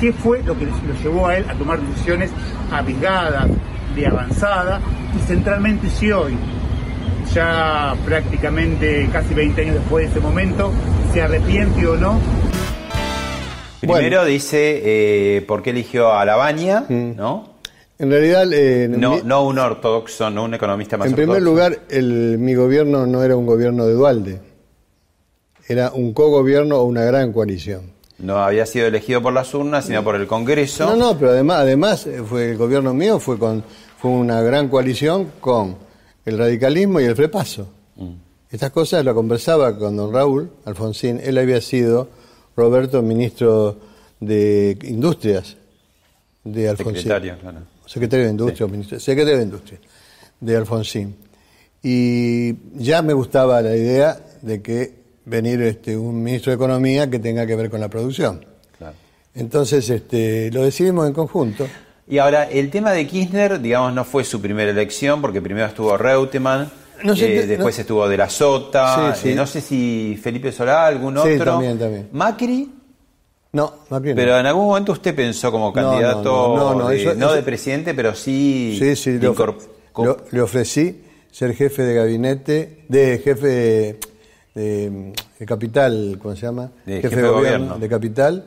[0.00, 2.30] ¿Qué fue lo que lo llevó a él a tomar decisiones
[2.70, 3.48] arriesgadas,
[3.94, 4.80] de avanzada,
[5.16, 6.36] y centralmente si hoy,
[7.32, 10.70] ya prácticamente casi 20 años después de ese momento,
[11.12, 12.20] se arrepiente o no
[13.80, 17.16] Primero dice eh, por qué eligió a Labaña, mm.
[17.16, 17.56] ¿no?
[17.98, 18.52] En realidad...
[18.52, 23.06] Eh, no, no un ortodoxo, no un economista más En primer lugar, el, mi gobierno
[23.06, 24.40] no era un gobierno de Dualde,
[25.68, 27.95] era un cogobierno o una gran coalición.
[28.18, 30.86] No había sido elegido por las urnas, sino por el Congreso.
[30.86, 33.62] No, no, pero además, además eh, fue el gobierno mío fue con
[33.98, 35.76] fue una gran coalición con
[36.24, 37.68] el radicalismo y el frepaso.
[37.96, 38.12] Mm.
[38.50, 41.20] Estas cosas las conversaba con don Raúl Alfonsín.
[41.22, 42.08] Él había sido
[42.56, 43.76] Roberto, ministro
[44.20, 45.56] de Industrias
[46.44, 47.02] de Alfonsín.
[47.02, 47.58] Secretario, claro.
[47.86, 49.78] Secretario de Industria, secretario de Industria
[50.40, 51.16] de Alfonsín.
[51.82, 57.18] Y ya me gustaba la idea de que venir este, un ministro de Economía que
[57.18, 58.44] tenga que ver con la producción.
[59.34, 61.66] Entonces este, lo decidimos en conjunto.
[62.08, 65.94] Y ahora, el tema de Kirchner, digamos, no fue su primera elección, porque primero estuvo
[65.96, 66.70] Reutemann,
[67.04, 71.44] eh, después estuvo de la Sota, eh, no sé si Felipe Solá, algún otro.
[71.44, 72.08] también, también.
[72.12, 72.72] Macri.
[73.52, 74.16] No, Macri no.
[74.16, 76.74] Pero en algún momento usted pensó como candidato,
[77.16, 78.76] no, de, presidente, pero sí.
[78.78, 83.98] Sí, sí, le, ofrecí ser jefe de gabinete, de jefe
[84.56, 85.12] de,
[85.46, 86.70] capital, ¿cómo se llama?
[86.86, 88.46] jefe, de gobierno, de capital.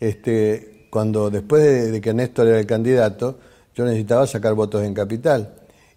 [0.00, 3.38] Este, cuando después de, de que Néstor era el candidato,
[3.74, 5.54] yo necesitaba sacar votos en capital.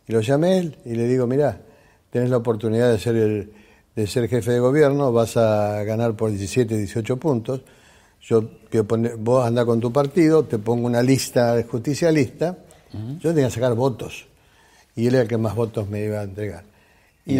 [0.07, 1.57] Y lo llamé a él y le digo, mirá,
[2.11, 3.53] tenés la oportunidad de ser, el,
[3.95, 7.61] de ser jefe de gobierno, vas a ganar por 17, 18 puntos.
[8.21, 12.57] Yo quiero poner, vos andás con tu partido, te pongo una lista de justicialista,
[13.19, 14.25] yo tenía que sacar votos.
[14.95, 16.63] Y él era el que más votos me iba a entregar.
[17.25, 17.39] Y,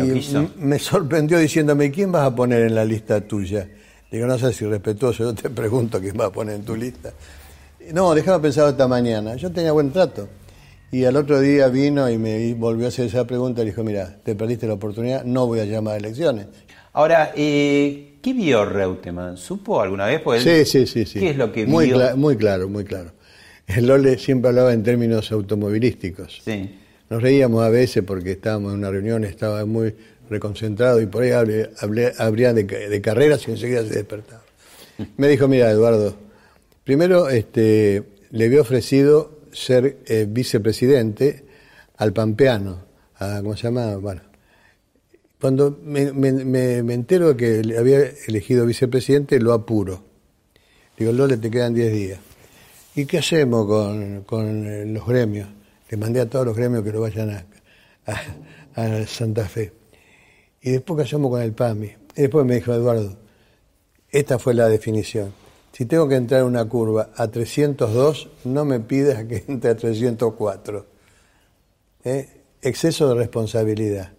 [0.57, 3.67] me sorprendió diciéndome, ¿quién vas a poner en la lista tuya?
[4.11, 7.13] Digo, no sé si respetuoso, yo te pregunto quién vas a poner en tu lista.
[7.93, 9.35] No, déjame pensar esta mañana.
[9.35, 10.27] Yo tenía buen trato.
[10.91, 14.17] Y al otro día vino y me volvió a hacer esa pregunta y dijo, mira,
[14.23, 16.47] te perdiste la oportunidad, no voy a llamar a elecciones.
[16.93, 19.37] Ahora, eh, ¿qué vio Reutemann?
[19.37, 20.21] ¿Supo alguna vez?
[20.41, 21.19] sí, sí, sí, sí.
[21.19, 22.15] ¿Qué es lo que muy vio?
[22.15, 23.11] muy claro, muy claro.
[23.67, 26.41] El Lole siempre hablaba en términos automovilísticos.
[26.45, 26.79] Sí.
[27.09, 29.93] Nos reíamos a veces porque estábamos en una reunión, estaba muy
[30.29, 34.43] reconcentrado y por ahí hablé, habría de, de, carreras y enseguida se despertaba.
[35.17, 36.15] Me dijo, mira, Eduardo,
[36.83, 41.45] primero este, le había ofrecido ser eh, vicepresidente
[41.97, 42.85] al Pampeano,
[43.17, 43.95] a, ¿cómo se llama?
[43.97, 44.21] Bueno,
[45.39, 50.03] cuando me, entero de que le había elegido vicepresidente, lo apuro.
[50.97, 52.19] Digo, Lole, te quedan 10 días.
[52.95, 55.49] ¿Y qué hacemos con, con, eh, los gremios?
[55.89, 57.45] Le mandé a todos los gremios que lo vayan a,
[58.75, 59.71] a, Santa Fe.
[60.61, 61.87] Y después, ¿qué hacemos con el PAMI?
[62.15, 63.17] Y después me dijo Eduardo,
[64.09, 65.31] esta fue la definición
[65.75, 69.75] si tengo que entrar en una curva a 302, no me pidas que entre a
[69.75, 70.85] 304.
[72.05, 72.29] ¿Eh?
[72.61, 74.13] Exceso de responsabilidad.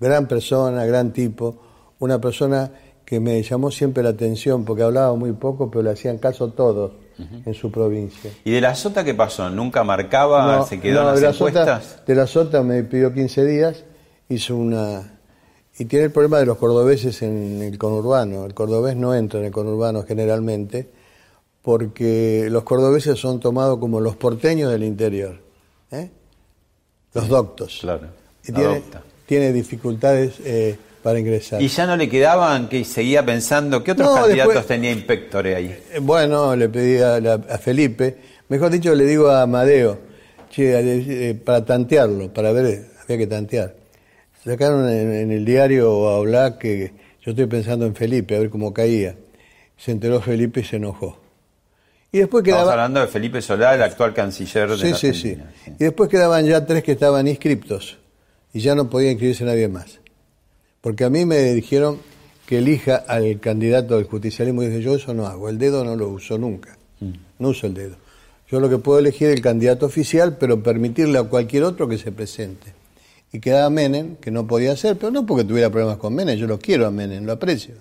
[0.00, 1.60] Gran persona, gran tipo,
[1.98, 2.72] una persona
[3.04, 6.92] que me llamó siempre la atención porque hablaba muy poco, pero le hacían caso todos
[7.18, 8.30] en su provincia.
[8.44, 9.48] ¿Y de la Sota qué pasó?
[9.50, 10.66] ¿Nunca marcaba?
[10.66, 13.84] ¿Se quedó en las de la Sota, de la Sota me pidió 15 días,
[14.28, 15.16] hizo una
[15.78, 18.46] y tiene el problema de los cordobeses en el conurbano.
[18.46, 20.88] El cordobés no entra en el conurbano generalmente
[21.60, 25.38] porque los cordobeses son tomados como los porteños del interior.
[25.90, 26.10] ¿eh?
[27.12, 27.78] Los doctos.
[27.80, 28.08] Claro.
[28.44, 28.52] Y
[29.26, 31.62] tiene, dificultades eh, para ingresar.
[31.62, 35.78] ¿Y ya no le quedaban que seguía pensando qué otros candidatos tenía Inspectore ahí?
[35.92, 38.16] Eh, bueno, le pedí a, Felipe,
[38.48, 40.00] mejor dicho, le digo a Amadeo,
[41.44, 43.76] para tantearlo, para ver, había que tantear
[44.44, 46.90] Sacaron en, el diario a hablar que
[47.24, 49.14] yo estoy pensando en Felipe, a ver cómo caía.
[49.76, 51.20] Se enteró Felipe y se enojó.
[52.10, 52.62] Y después quedaba...
[52.62, 55.38] Estamos hablando de Felipe Solá, el actual canciller de sí, sí, sí,
[55.78, 57.96] Y después quedaban ya tres que estaban inscriptos
[58.52, 60.00] y ya no podía inscribirse nadie más.
[60.86, 61.98] Porque a mí me dijeron
[62.46, 65.96] que elija al candidato del justicialismo y dije, yo eso no hago, el dedo no
[65.96, 67.10] lo uso nunca, mm.
[67.40, 67.96] no uso el dedo.
[68.48, 71.98] Yo lo que puedo elegir es el candidato oficial, pero permitirle a cualquier otro que
[71.98, 72.72] se presente.
[73.32, 76.46] Y quedaba Menem, que no podía ser, pero no porque tuviera problemas con Menem, yo
[76.46, 77.74] lo quiero a Menem, lo aprecio,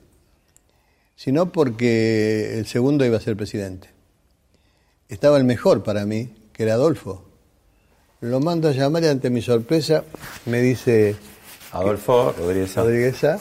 [1.16, 3.88] sino porque el segundo iba a ser presidente.
[5.10, 7.24] Estaba el mejor para mí, que era Adolfo.
[8.22, 10.04] Lo mando a llamar y ante mi sorpresa
[10.48, 11.35] me dice...
[11.76, 12.76] Adolfo Rodríguez.
[12.76, 13.38] Rodríguez Sá,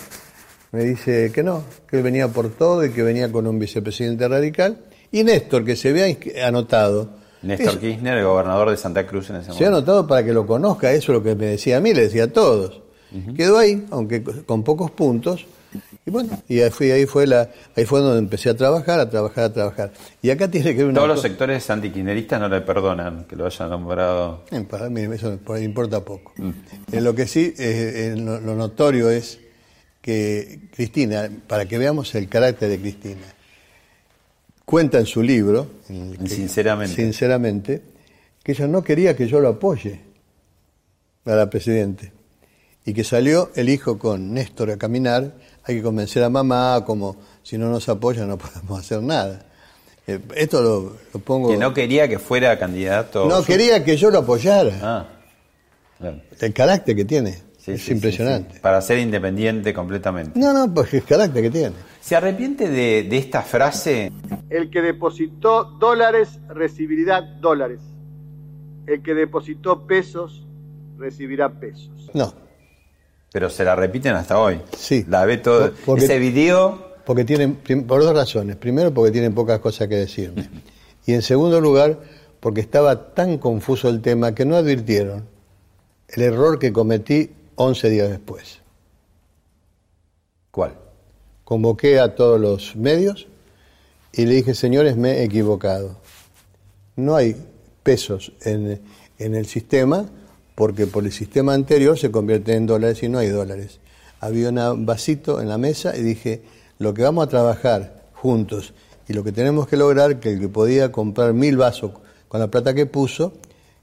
[0.72, 4.26] me dice que no, que él venía por todo y que venía con un vicepresidente
[4.26, 4.78] radical.
[5.12, 6.06] Y Néstor, que se había
[6.44, 7.10] anotado.
[7.42, 9.58] Néstor Kirchner, el gobernador de Santa Cruz en ese momento.
[9.58, 11.94] Se ha anotado para que lo conozca, eso es lo que me decía a mí,
[11.94, 12.80] le decía a todos.
[13.36, 15.46] Quedó ahí, aunque con pocos puntos.
[16.06, 19.08] Y bueno, y ahí fue, ahí fue la, ahí fue donde empecé a trabajar, a
[19.08, 19.92] trabajar, a trabajar.
[20.20, 23.46] Y acá tiene que ver una Todos los sectores antiquineristas no le perdonan que lo
[23.46, 24.44] hayan nombrado.
[24.50, 26.32] Eh, Para mí eso por ahí importa poco.
[26.92, 29.38] Eh, lo que sí, eh, lo, lo notorio es
[30.02, 33.22] que Cristina, para que veamos el carácter de Cristina,
[34.66, 36.94] cuenta en su libro, en el que- Sinceramente.
[36.96, 37.82] sinceramente,
[38.42, 40.00] que ella no quería que yo lo apoye
[41.24, 42.12] a la presidente.
[42.86, 45.32] Y que salió el hijo con Néstor a caminar,
[45.66, 49.46] hay que convencer a mamá, como si no nos apoya no podemos hacer nada.
[50.06, 51.48] Eh, esto lo, lo pongo...
[51.48, 53.26] Que no quería que fuera candidato.
[53.26, 54.72] No, quería que yo lo apoyara.
[54.82, 55.06] Ah,
[55.98, 56.20] claro.
[56.40, 58.56] El carácter que tiene Sí, es sí, impresionante.
[58.56, 58.60] sí.
[58.60, 60.38] Para ser independiente completamente.
[60.38, 61.72] No, no, pues el carácter que tiene.
[62.02, 64.12] ¿Se arrepiente de, de esta frase?
[64.50, 67.80] El que depositó dólares recibirá dólares.
[68.86, 70.44] El que depositó pesos
[70.98, 72.10] recibirá pesos.
[72.12, 72.34] No,
[73.34, 74.60] Pero se la repiten hasta hoy.
[74.78, 75.04] Sí.
[75.08, 75.72] La ve todo.
[75.72, 76.94] Por- porque- Ese video.
[77.04, 78.54] porque tienen, por dos razones.
[78.54, 80.48] Primero, porque tienen pocas cosas que decirme.
[81.06, 81.98] Y en segundo lugar,
[82.38, 85.26] porque estaba tan confuso el tema que no advirtieron
[86.08, 88.60] el error que cometí 11 días después.
[90.52, 90.74] ¿Cuál?
[91.44, 93.26] Convoqué a todos los medios
[94.12, 95.96] y le dije, señores, me he equivocado.
[96.96, 97.36] No hay
[97.82, 98.80] pesos en,
[99.18, 100.06] en el sistema
[100.54, 103.80] porque por el sistema anterior se convierte en dólares y no hay dólares.
[104.20, 106.42] Había un vasito en la mesa y dije,
[106.78, 108.72] lo que vamos a trabajar juntos
[109.08, 111.92] y lo que tenemos que lograr, que el que podía comprar mil vasos
[112.28, 113.34] con la plata que puso,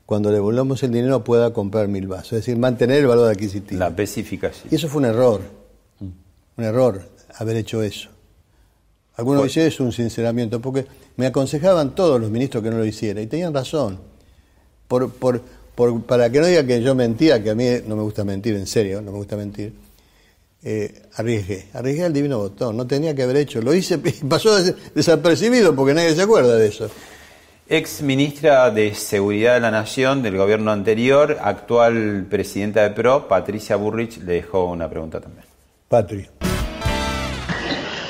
[0.05, 2.34] cuando le devolvamos el dinero pueda comprar mil vasos.
[2.34, 3.80] Es decir, mantener el valor adquisitivo.
[3.80, 4.67] La especificación.
[4.72, 5.41] Y eso fue un error,
[5.99, 7.01] un error
[7.38, 8.09] haber hecho eso.
[9.15, 10.86] Algunos dicen es un sinceramiento, porque
[11.17, 13.99] me aconsejaban todos los ministros que no lo hiciera, y tenían razón.
[14.88, 15.41] Por, por,
[15.82, 18.54] por- para que no diga que yo mentía, que a mí no me gusta mentir,
[18.56, 19.74] en serio, no me gusta mentir,
[20.64, 24.62] eh, arriesgué, arriesgué al divino botón, no tenía que haber hecho, lo hice y pasó
[24.62, 26.88] des- desapercibido porque nadie se acuerda de eso.
[27.68, 33.76] Ex ministra de Seguridad de la Nación del gobierno anterior, actual presidenta de PRO, Patricia
[33.76, 35.46] Burrich, le dejó una pregunta también.
[35.88, 36.30] Patria.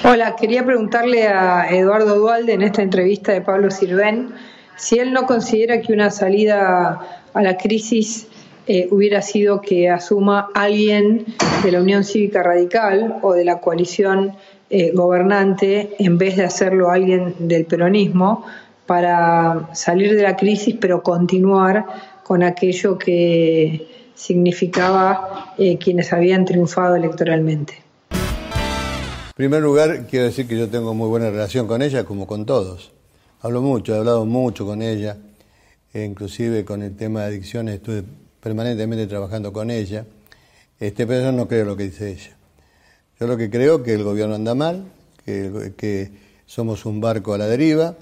[0.03, 4.33] Hola, quería preguntarle a Eduardo Dualde en esta entrevista de Pablo Sirven
[4.81, 6.99] si él no considera que una salida
[7.33, 8.27] a la crisis
[8.65, 11.25] eh, hubiera sido que asuma alguien
[11.63, 14.33] de la Unión Cívica Radical o de la coalición
[14.71, 18.43] eh, gobernante en vez de hacerlo alguien del peronismo
[18.87, 21.85] para salir de la crisis pero continuar
[22.23, 27.83] con aquello que significaba eh, quienes habían triunfado electoralmente.
[28.09, 32.47] En primer lugar, quiero decir que yo tengo muy buena relación con ella, como con
[32.47, 32.91] todos.
[33.41, 35.17] Hablo mucho, he hablado mucho con ella,
[35.93, 38.03] e inclusive con el tema de adicciones estuve
[38.41, 40.05] permanentemente trabajando con ella,
[40.79, 42.35] este, pero yo no creo lo que dice ella.
[43.19, 44.85] Yo lo que creo es que el gobierno anda mal,
[45.25, 46.11] que, que
[46.45, 47.95] somos un barco a la deriva.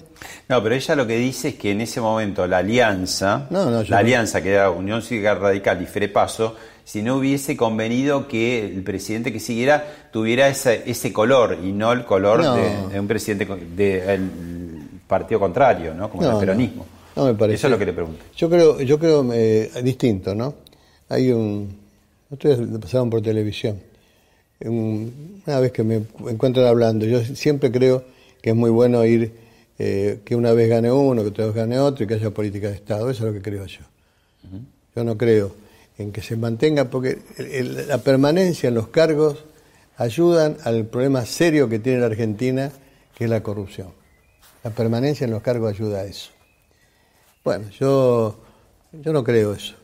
[0.48, 3.82] No, pero ella lo que dice es que en ese momento la alianza, No, no,
[3.82, 8.64] yo la alianza que era Unión Cívica Radical y Frepaso, si no hubiese convenido que
[8.66, 12.56] el presidente que siguiera tuviera ese, ese color y no el color No.
[12.56, 14.59] de, de un presidente del
[15.10, 16.08] partido contrario, ¿no?
[16.08, 16.86] Como No, el peronismo.
[17.16, 17.56] No me parece.
[17.56, 18.24] Eso es lo que le pregunto.
[18.36, 20.54] Yo creo, yo creo eh, distinto, ¿no?
[21.10, 21.76] Hay un,
[22.30, 23.78] ustedes lo pasaron por televisión.
[24.60, 28.04] Un- una vez que me encuentran hablando, yo siempre creo
[28.40, 29.32] que es muy bueno ir,
[29.78, 32.68] eh, que una vez gane uno, que otra vez gane otro y que haya política
[32.68, 33.10] de Estado.
[33.10, 33.80] Eso es lo que creo yo.
[34.94, 35.52] Yo no creo
[35.98, 37.46] en que se mantenga, porque el-
[37.78, 39.44] el- la permanencia en los cargos
[39.96, 42.70] ayudan al problema serio que tiene la Argentina,
[43.16, 43.88] que es la corrupción.
[44.62, 46.30] La permanencia en los cargos ayuda a eso.
[47.42, 48.38] Bueno, yo,
[48.92, 49.74] yo no creo eso,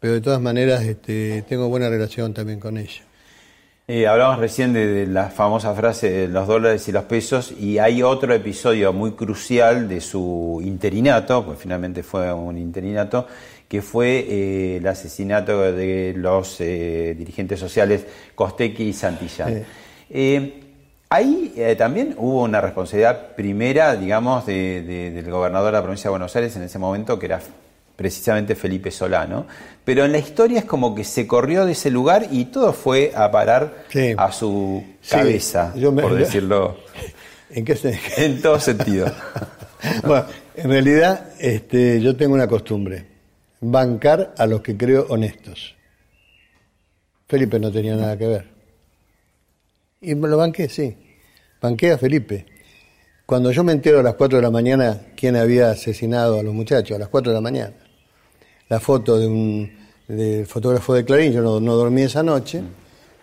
[0.00, 3.02] pero de todas maneras este, tengo buena relación también con ella.
[3.88, 7.78] Eh, hablamos recién de, de la famosa frase de los dólares y los pesos y
[7.78, 13.28] hay otro episodio muy crucial de su interinato, pues finalmente fue un interinato,
[13.68, 18.04] que fue eh, el asesinato de los eh, dirigentes sociales
[18.34, 19.64] Costequi y Santillán.
[20.08, 20.62] Sí.
[21.16, 26.08] Ahí eh, también hubo una responsabilidad primera, digamos, de- de- del gobernador de la provincia
[26.08, 27.40] de Buenos Aires en ese momento, que era
[27.96, 29.46] precisamente Felipe Solano.
[29.82, 33.12] Pero en la historia es como que se corrió de ese lugar y todo fue
[33.16, 34.12] a parar Sí.
[34.16, 36.76] a su cabeza, me- por decirlo
[37.50, 39.06] ¿En qué se- en todo sentido.
[40.04, 40.24] Bueno,
[40.56, 43.06] en realidad este, yo tengo una costumbre,
[43.60, 45.76] bancar a los que creo honestos.
[47.28, 48.48] Felipe no tenía nada que ver.
[50.00, 50.96] Y me lo banqué, sí.
[51.60, 52.46] Banqué a Felipe.
[53.24, 56.54] Cuando yo me entero a las 4 de la mañana quién había asesinado a los
[56.54, 57.74] muchachos, a las 4 de la mañana,
[58.68, 62.62] la foto de un del fotógrafo de Clarín, yo no, no dormí esa noche,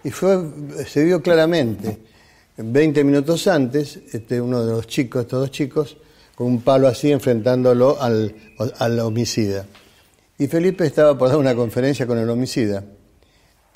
[0.04, 0.38] y fue,
[0.86, 1.98] se vio claramente,
[2.58, 5.98] 20 minutos antes, este, uno de los chicos, estos dos chicos,
[6.36, 8.36] con un palo así enfrentándolo al,
[8.80, 9.66] al homicida.
[10.38, 12.84] Y Felipe estaba por dar una conferencia con el homicida.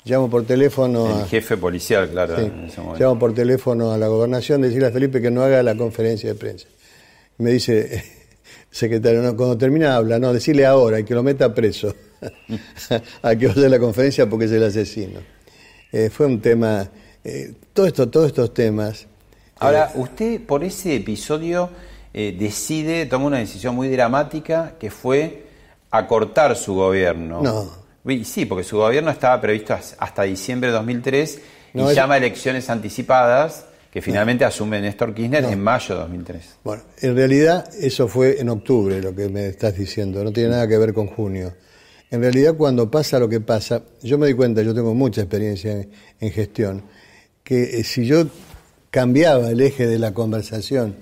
[0.08, 1.20] Llamo por teléfono a...
[1.20, 2.42] El jefe policial, claro, Sí.
[2.46, 3.04] en ese momento.
[3.04, 6.34] Llamo por teléfono a la gobernación, decirle a Felipe que no haga la conferencia de
[6.34, 6.66] prensa.
[7.36, 8.04] Me dice,
[8.70, 11.94] secretario, no, cuando termina habla, no, decirle ahora y que lo meta preso.
[13.22, 15.20] a que vaya a la conferencia porque es el asesino.
[15.92, 16.88] Eh, fue un tema,
[17.22, 19.06] eh, todo esto, todos estos temas.
[19.58, 21.68] Ahora, usted por ese episodio
[22.14, 25.44] eh, decide, toma una decisión muy dramática que fue
[25.90, 27.42] acortar su gobierno.
[27.42, 27.87] No.
[28.08, 31.40] Y Sí, porque su gobierno estaba previsto as- hasta diciembre de 2003
[31.74, 35.50] No, y llama a elecciones anticipadas que finalmente asume Néstor Kirchner No.
[35.50, 36.56] en mayo de 2003.
[36.64, 40.68] Bueno, en realidad eso fue en octubre lo que me estás diciendo, no tiene nada
[40.68, 41.54] que ver con junio.
[42.10, 45.72] En realidad cuando pasa lo que pasa, yo me di cuenta, yo tengo mucha experiencia
[45.72, 45.90] en,
[46.20, 46.82] en gestión,
[47.44, 48.26] que eh, si yo
[48.90, 50.96] cambiaba el eje de la conversación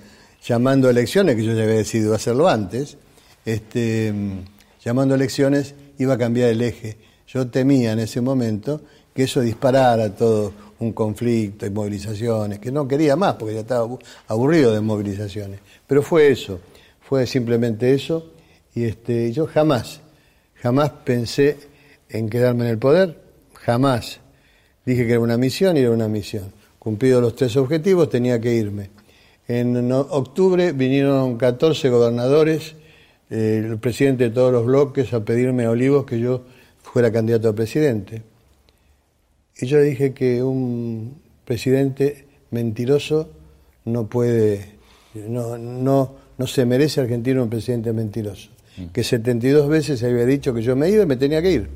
[0.44, 2.96] llamando a elecciones, que yo ya había decidido hacerlo antes,
[3.44, 4.38] este, mm,
[4.84, 6.96] llamando a elecciones iba a cambiar el eje.
[7.28, 8.80] Yo temía en ese momento
[9.14, 13.80] que eso disparara todo un conflicto y movilizaciones, que no quería más porque ya estaba
[13.84, 15.60] abu- aburrido de movilizaciones.
[15.86, 16.60] Pero fue eso,
[17.00, 18.32] fue simplemente eso
[18.74, 20.00] y este, yo jamás,
[20.56, 21.56] jamás pensé
[22.10, 23.18] en quedarme en el poder,
[23.54, 24.20] jamás.
[24.84, 26.52] Dije que era una misión y era una misión.
[26.78, 28.90] Cumplido los tres objetivos, tenía que irme.
[29.48, 32.74] En octubre vinieron 14 gobernadores,
[33.30, 36.44] eh, el presidente de todos los bloques, a pedirme a Olivos que yo
[36.82, 38.22] fuera candidato a presidente.
[39.58, 43.30] Y yo le dije que un presidente mentiroso
[43.84, 44.74] no puede,
[45.14, 48.50] no, no, no se merece Argentina un presidente mentiroso.
[48.92, 51.70] Que 72 veces se había dicho que yo me iba y me tenía que ir.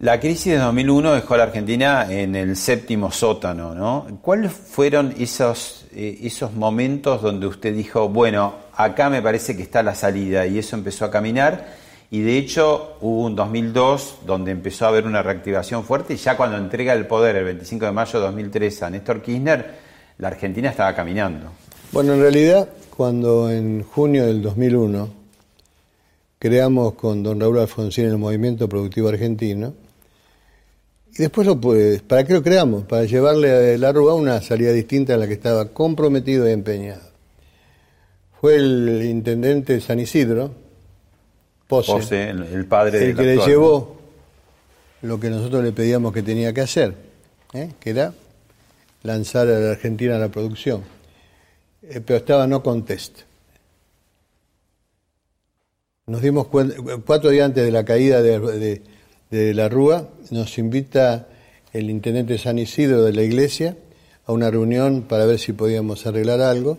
[0.00, 4.20] La crisis de 2001 dejó a la Argentina en el séptimo sótano, ¿no?
[4.22, 9.82] ¿Cuáles fueron esos, eh, esos momentos donde usted dijo, bueno, acá me parece que está
[9.82, 11.74] la salida y eso empezó a caminar?
[12.08, 16.36] Y de hecho hubo un 2002 donde empezó a haber una reactivación fuerte y ya
[16.36, 19.74] cuando entrega el poder el 25 de mayo de 2003 a Néstor Kirchner,
[20.18, 21.50] la Argentina estaba caminando.
[21.90, 25.08] Bueno, en realidad, cuando en junio del 2001
[26.38, 29.74] creamos con don Raúl Alfonsín el Movimiento Productivo Argentino,
[31.14, 32.84] y después lo pues, ¿para qué lo creamos?
[32.84, 37.02] Para llevarle a la Rúa una salida distinta a la que estaba comprometido y empeñado.
[38.40, 40.52] Fue el intendente de San Isidro,
[41.66, 43.98] Pose, Pose, el, el padre el que le actual, llevó
[45.02, 46.94] lo que nosotros le pedíamos que tenía que hacer,
[47.52, 47.70] ¿eh?
[47.80, 48.14] que era
[49.02, 50.82] lanzar a la Argentina a la producción.
[51.82, 53.20] Eh, pero estaba no contest.
[56.06, 58.82] Nos dimos cuenta, cuatro días antes de la caída de, de-
[59.30, 61.28] de la Rúa, nos invita
[61.72, 63.76] el intendente de San Isidro de la iglesia
[64.26, 66.78] a una reunión para ver si podíamos arreglar algo.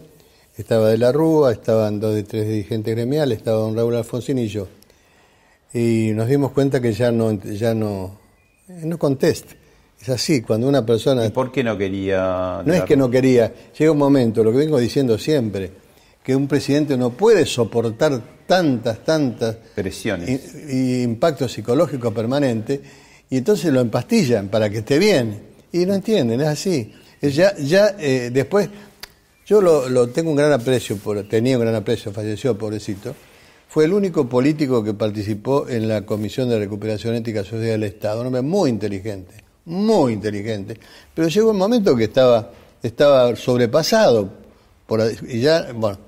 [0.58, 4.48] Estaba de la Rúa, estaban dos de tres dirigentes gremiales, estaba don Raúl Alfonsín y
[4.48, 4.68] yo.
[5.74, 8.20] Y nos dimos cuenta que ya no, ya no,
[8.68, 9.56] no contesta.
[10.02, 11.26] Es así, cuando una persona...
[11.26, 12.62] ¿Y por qué no quería?
[12.66, 15.72] No es que no quería, llega un momento, lo que vengo diciendo siempre,
[16.24, 20.56] que un presidente no puede soportar tantas, tantas Presiones.
[20.68, 22.80] y impactos psicológicos permanentes
[23.30, 25.50] y entonces lo empastillan para que esté bien.
[25.72, 26.92] Y no entienden, es así.
[27.22, 28.68] Ya, ya eh, después,
[29.46, 33.14] yo lo, lo tengo un gran aprecio, por, tenía un gran aprecio, falleció pobrecito.
[33.68, 38.22] Fue el único político que participó en la Comisión de Recuperación Ética Social del Estado,
[38.22, 39.36] un hombre muy inteligente,
[39.66, 40.76] muy inteligente.
[41.14, 44.28] Pero llegó un momento que estaba, estaba sobrepasado.
[44.88, 46.00] Por, y ya, bueno,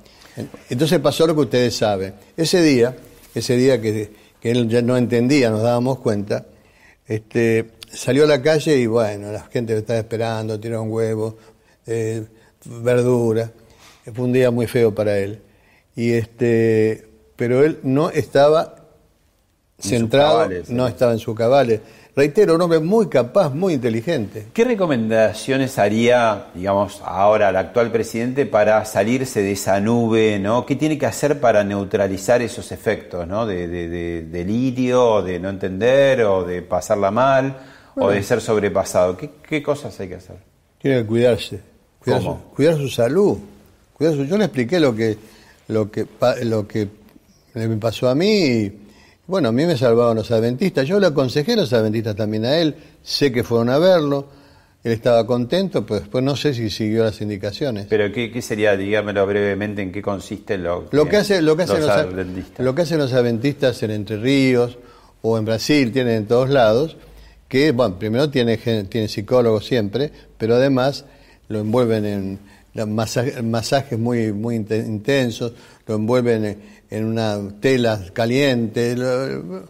[0.70, 2.14] entonces pasó lo que ustedes saben.
[2.36, 2.96] Ese día,
[3.34, 6.46] ese día que, que él ya no entendía, nos dábamos cuenta,
[7.08, 11.38] este, salió a la calle y bueno, la gente estaba esperando, tiró un huevo,
[11.86, 12.24] eh,
[12.66, 13.52] verdura.
[14.14, 15.42] Fue un día muy feo para él.
[15.96, 18.76] Y este, pero él no estaba
[19.80, 20.90] centrado, cabales, no ¿eh?
[20.90, 21.82] estaba en sus cabales.
[22.16, 24.48] Reitero, un hombre muy capaz, muy inteligente.
[24.54, 30.66] ¿Qué recomendaciones haría, digamos, ahora el actual presidente para salirse de esa nube, ¿no?
[30.66, 33.46] ¿Qué tiene que hacer para neutralizar esos efectos, ¿no?
[33.46, 37.58] De, de, de delirio, de no entender, o de pasarla mal,
[37.96, 39.18] o de ser sobrepasado.
[39.18, 40.38] ¿Qué, ¿Qué, cosas hay que hacer?
[40.82, 41.60] Tiene que cuidarse,
[42.00, 43.38] cuidar, Su, cuidar su salud.
[43.94, 45.18] Cuidar su, yo le expliqué lo que,
[45.68, 46.08] lo que,
[46.44, 46.88] lo que
[47.54, 48.28] me pasó a mí.
[48.28, 48.82] Y,
[49.32, 50.86] bueno, a mí me salvaron los adventistas.
[50.86, 52.76] Yo le aconsejé a los adventistas también a él.
[53.02, 54.28] Sé que fueron a verlo.
[54.84, 57.86] Él estaba contento, pero después no sé si siguió las indicaciones.
[57.88, 61.64] Pero ¿qué, qué sería, dígamelo brevemente, en qué consiste lo, lo que, hace, lo que
[61.64, 62.66] hacen los, los, adventistas?
[62.66, 64.78] Lo que hacen los adventistas en Entre Ríos
[65.22, 66.98] o en Brasil, tienen en todos lados,
[67.48, 71.06] que, bueno, primero tiene, tiene psicólogos siempre, pero además
[71.48, 72.40] lo envuelven en
[72.94, 75.54] masajes, masajes muy, muy intensos,
[75.88, 76.58] lo envuelven en,
[76.92, 79.64] en una tela caliente, lo,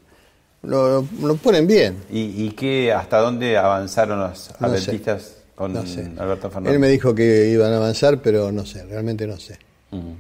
[0.63, 1.97] lo, lo ponen bien.
[2.11, 6.11] ¿Y, ¿Y, qué, hasta dónde avanzaron los no adventistas sé, con no sé.
[6.17, 6.73] Alberto Fernández?
[6.73, 9.59] Él me dijo que iban a avanzar, pero no sé, realmente no sé.
[9.91, 10.15] Uh -huh.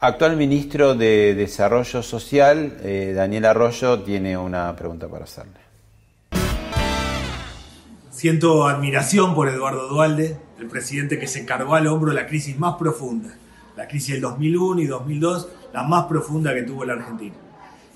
[0.00, 5.58] Actual ministro de Desarrollo Social, eh, Daniel Arroyo, tiene una pregunta para hacerle.
[8.10, 12.76] Siento admiración por Eduardo Dualde, el presidente que se cargó al hombro la crisis más
[12.76, 13.34] profunda,
[13.76, 15.48] la crisis del 2001 y 2002,
[15.78, 17.36] la más profunda que tuvo la Argentina.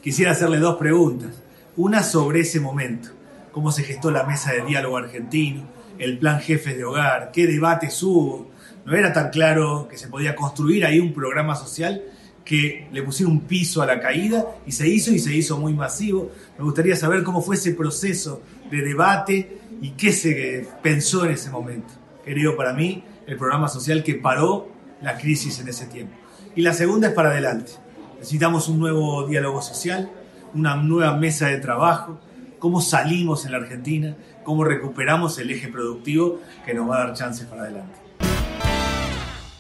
[0.01, 1.43] Quisiera hacerle dos preguntas.
[1.77, 3.09] Una sobre ese momento,
[3.51, 5.63] cómo se gestó la mesa de diálogo argentino,
[5.99, 8.51] el plan jefes de hogar, qué debates hubo.
[8.85, 12.03] No era tan claro que se podía construir ahí un programa social
[12.45, 15.73] que le pusiera un piso a la caída y se hizo y se hizo muy
[15.73, 16.31] masivo.
[16.59, 21.51] Me gustaría saber cómo fue ese proceso de debate y qué se pensó en ese
[21.51, 21.95] momento.
[22.25, 24.69] Querido para mí, el programa social que paró
[25.01, 26.22] la crisis en ese tiempo.
[26.55, 27.73] Y la segunda es para adelante.
[28.19, 30.11] Necesitamos un nuevo diálogo social,
[30.55, 32.21] una nueva mesa de trabajo,
[32.59, 37.15] cómo salimos en la Argentina, cómo recuperamos el eje productivo que nos va a dar
[37.15, 37.95] chances para adelante.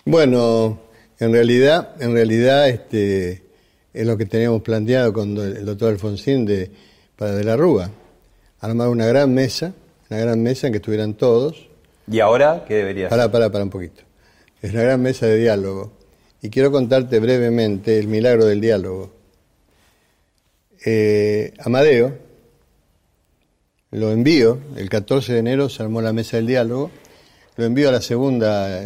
[0.05, 0.80] Bueno,
[1.18, 3.43] en realidad, en realidad este,
[3.95, 6.70] es lo que teníamos planteado con el doctor Alfonsín de,
[7.16, 7.90] para De la Rúa,
[8.61, 9.72] armar una gran mesa,
[10.11, 11.68] una gran mesa en que estuvieran todos.
[12.07, 14.03] ¿Y ahora qué debería para, Para, para un poquito.
[14.61, 16.01] Es una gran mesa de diálogo.
[16.43, 19.12] Y quiero contarte brevemente el milagro del diálogo.
[20.84, 22.18] Eh, Amadeo,
[23.93, 26.90] lo envío, el 14 de enero se armó la mesa del diálogo,
[27.57, 28.82] lo envío a la segunda,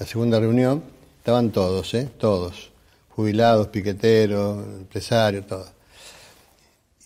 [0.00, 0.82] la segunda reunión,
[1.18, 2.08] estaban todos, ¿eh?
[2.18, 2.72] todos,
[3.10, 5.70] jubilados, piqueteros, empresarios, todos.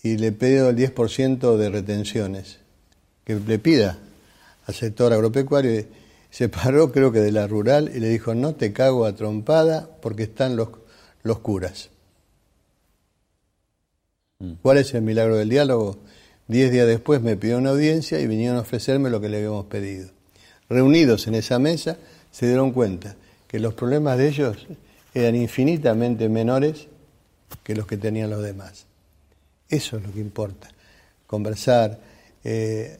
[0.01, 2.57] Y le pido el 10% de retenciones,
[3.23, 3.99] que le pida
[4.65, 5.85] al sector agropecuario.
[6.29, 9.89] Se paró, creo que de la rural, y le dijo: No te cago a trompada
[10.01, 10.69] porque están los,
[11.23, 11.89] los curas.
[14.39, 14.53] Mm.
[14.61, 15.97] ¿Cuál es el milagro del diálogo?
[16.47, 19.65] Diez días después me pidió una audiencia y vinieron a ofrecerme lo que le habíamos
[19.65, 20.09] pedido.
[20.69, 21.97] Reunidos en esa mesa,
[22.31, 23.15] se dieron cuenta
[23.47, 24.67] que los problemas de ellos
[25.13, 26.87] eran infinitamente menores
[27.63, 28.85] que los que tenían los demás.
[29.69, 30.69] Eso es lo que importa.
[31.25, 31.99] Conversar.
[32.43, 32.97] Eh,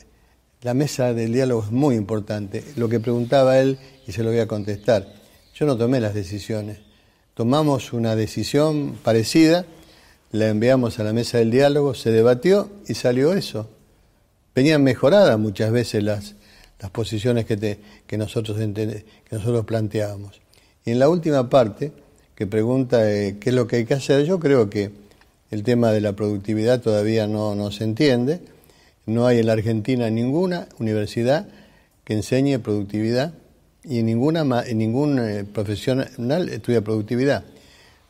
[0.62, 2.64] la mesa del diálogo es muy importante.
[2.76, 3.78] Lo que preguntaba él,
[4.08, 5.08] y se lo voy a contestar,
[5.54, 6.80] yo no tomé las decisiones.
[7.34, 9.66] Tomamos una decisión parecida,
[10.32, 13.70] la enviamos a la mesa del diálogo, se debatió y salió eso.
[14.56, 16.36] Venían mejoradas muchas veces las,
[16.80, 20.42] las posiciones que, te, que, nosotros que nosotros planteábamos.
[20.86, 21.92] Y en la última parte,
[22.34, 24.92] que pregunta eh, qué es lo que hay que hacer, yo creo que
[25.52, 28.42] el tema de la productividad todavía no, no se entiende.
[29.08, 31.48] No hay en la Argentina ninguna universidad
[32.04, 33.34] que enseñe productividad
[33.84, 34.44] y ninguna,
[34.74, 37.46] ningún eh, profesional estudia productividad.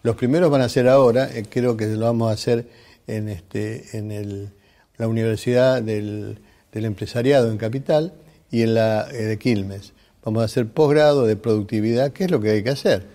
[0.02, 2.68] Los primeros van a ser ahora, eh, creo que lo vamos a hacer
[3.06, 4.50] en, este, en el,
[4.98, 6.40] la Universidad del,
[6.72, 8.14] del, Empresariado en Capital
[8.50, 9.94] y en la eh, de Quilmes.
[10.24, 13.06] Vamos a hacer posgrado de productividad, que es lo que hay que hacer.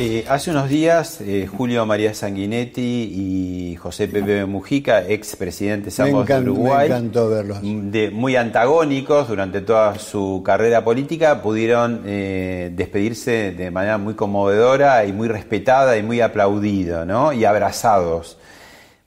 [0.00, 6.40] Eh, hace unos días, eh, Julio María Sanguinetti y José Pepe Mujica, ex encanta, de
[6.42, 7.58] Uruguay, me encantó verlos.
[7.62, 15.04] De, muy antagónicos durante toda su carrera política, pudieron eh, despedirse de manera muy conmovedora
[15.04, 17.32] y muy respetada y muy aplaudido, ¿no?
[17.32, 18.38] Y abrazados.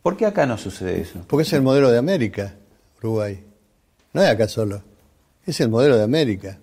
[0.02, 1.22] ¿Por qué acá no sucede eso?
[1.26, 2.56] Porque es el modelo de América,
[3.02, 3.42] Uruguay.
[4.12, 4.82] No es acá solo,
[5.46, 6.58] es el modelo de América.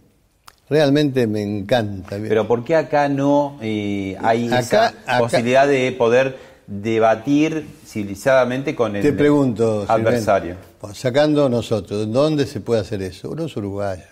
[0.70, 2.16] Realmente me encanta.
[2.20, 8.74] Pero ¿por qué acá no eh, hay acá, esa acá, posibilidad de poder debatir civilizadamente
[8.74, 10.56] con el Te pregunto, adversario.
[10.80, 13.34] Silvén, sacando nosotros, ¿dónde se puede hacer eso?
[13.34, 14.06] Los uruguayos.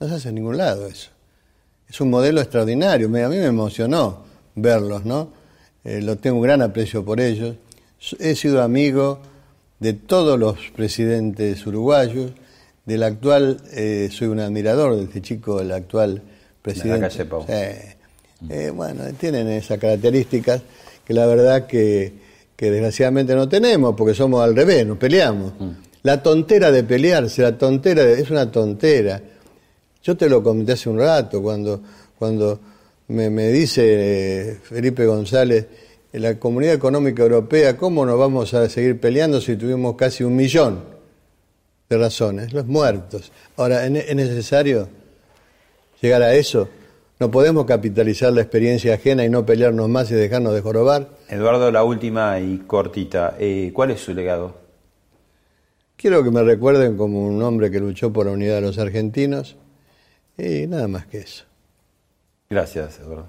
[0.00, 1.10] No se hace en ningún lado eso.
[1.88, 3.06] Es un modelo extraordinario.
[3.06, 4.24] A mí me emocionó
[4.54, 5.30] verlos, ¿no?
[5.84, 7.56] Eh, lo tengo un gran aprecio por ellos.
[8.18, 9.20] He sido amigo
[9.78, 12.32] de todos los presidentes uruguayos.
[12.86, 16.22] Del actual, eh, soy un admirador de este chico, el actual
[16.62, 17.00] presidente.
[17.00, 17.44] calle Pau.
[17.46, 17.52] Sí.
[18.50, 20.62] Eh, bueno, tienen esas características
[21.04, 22.12] que la verdad que,
[22.54, 25.52] que desgraciadamente no tenemos, porque somos al revés, nos peleamos.
[26.02, 29.20] La tontera de pelearse, la tontera de- es una tontera.
[30.02, 31.82] Yo te lo comenté hace un rato, cuando,
[32.18, 32.60] cuando
[33.08, 35.66] me, me dice eh, Felipe González,
[36.12, 40.36] en la Comunidad Económica Europea, ¿cómo nos vamos a seguir peleando si tuvimos casi un
[40.36, 40.95] millón
[41.88, 42.52] de razones?
[42.52, 43.32] Los muertos.
[43.56, 44.88] Ahora, ¿es es necesario
[46.00, 46.68] llegar a eso?
[47.18, 51.08] ¿No podemos capitalizar la experiencia ajena y no pelearnos más y dejarnos de jorobar?
[51.28, 53.36] Eduardo, la última y cortita.
[53.38, 54.54] Eh, ¿Cuál es su legado?
[55.96, 59.56] Quiero que me recuerden como un hombre que luchó por la unidad de los argentinos
[60.36, 61.44] y nada más que eso.
[62.50, 63.28] Gracias, Eduardo.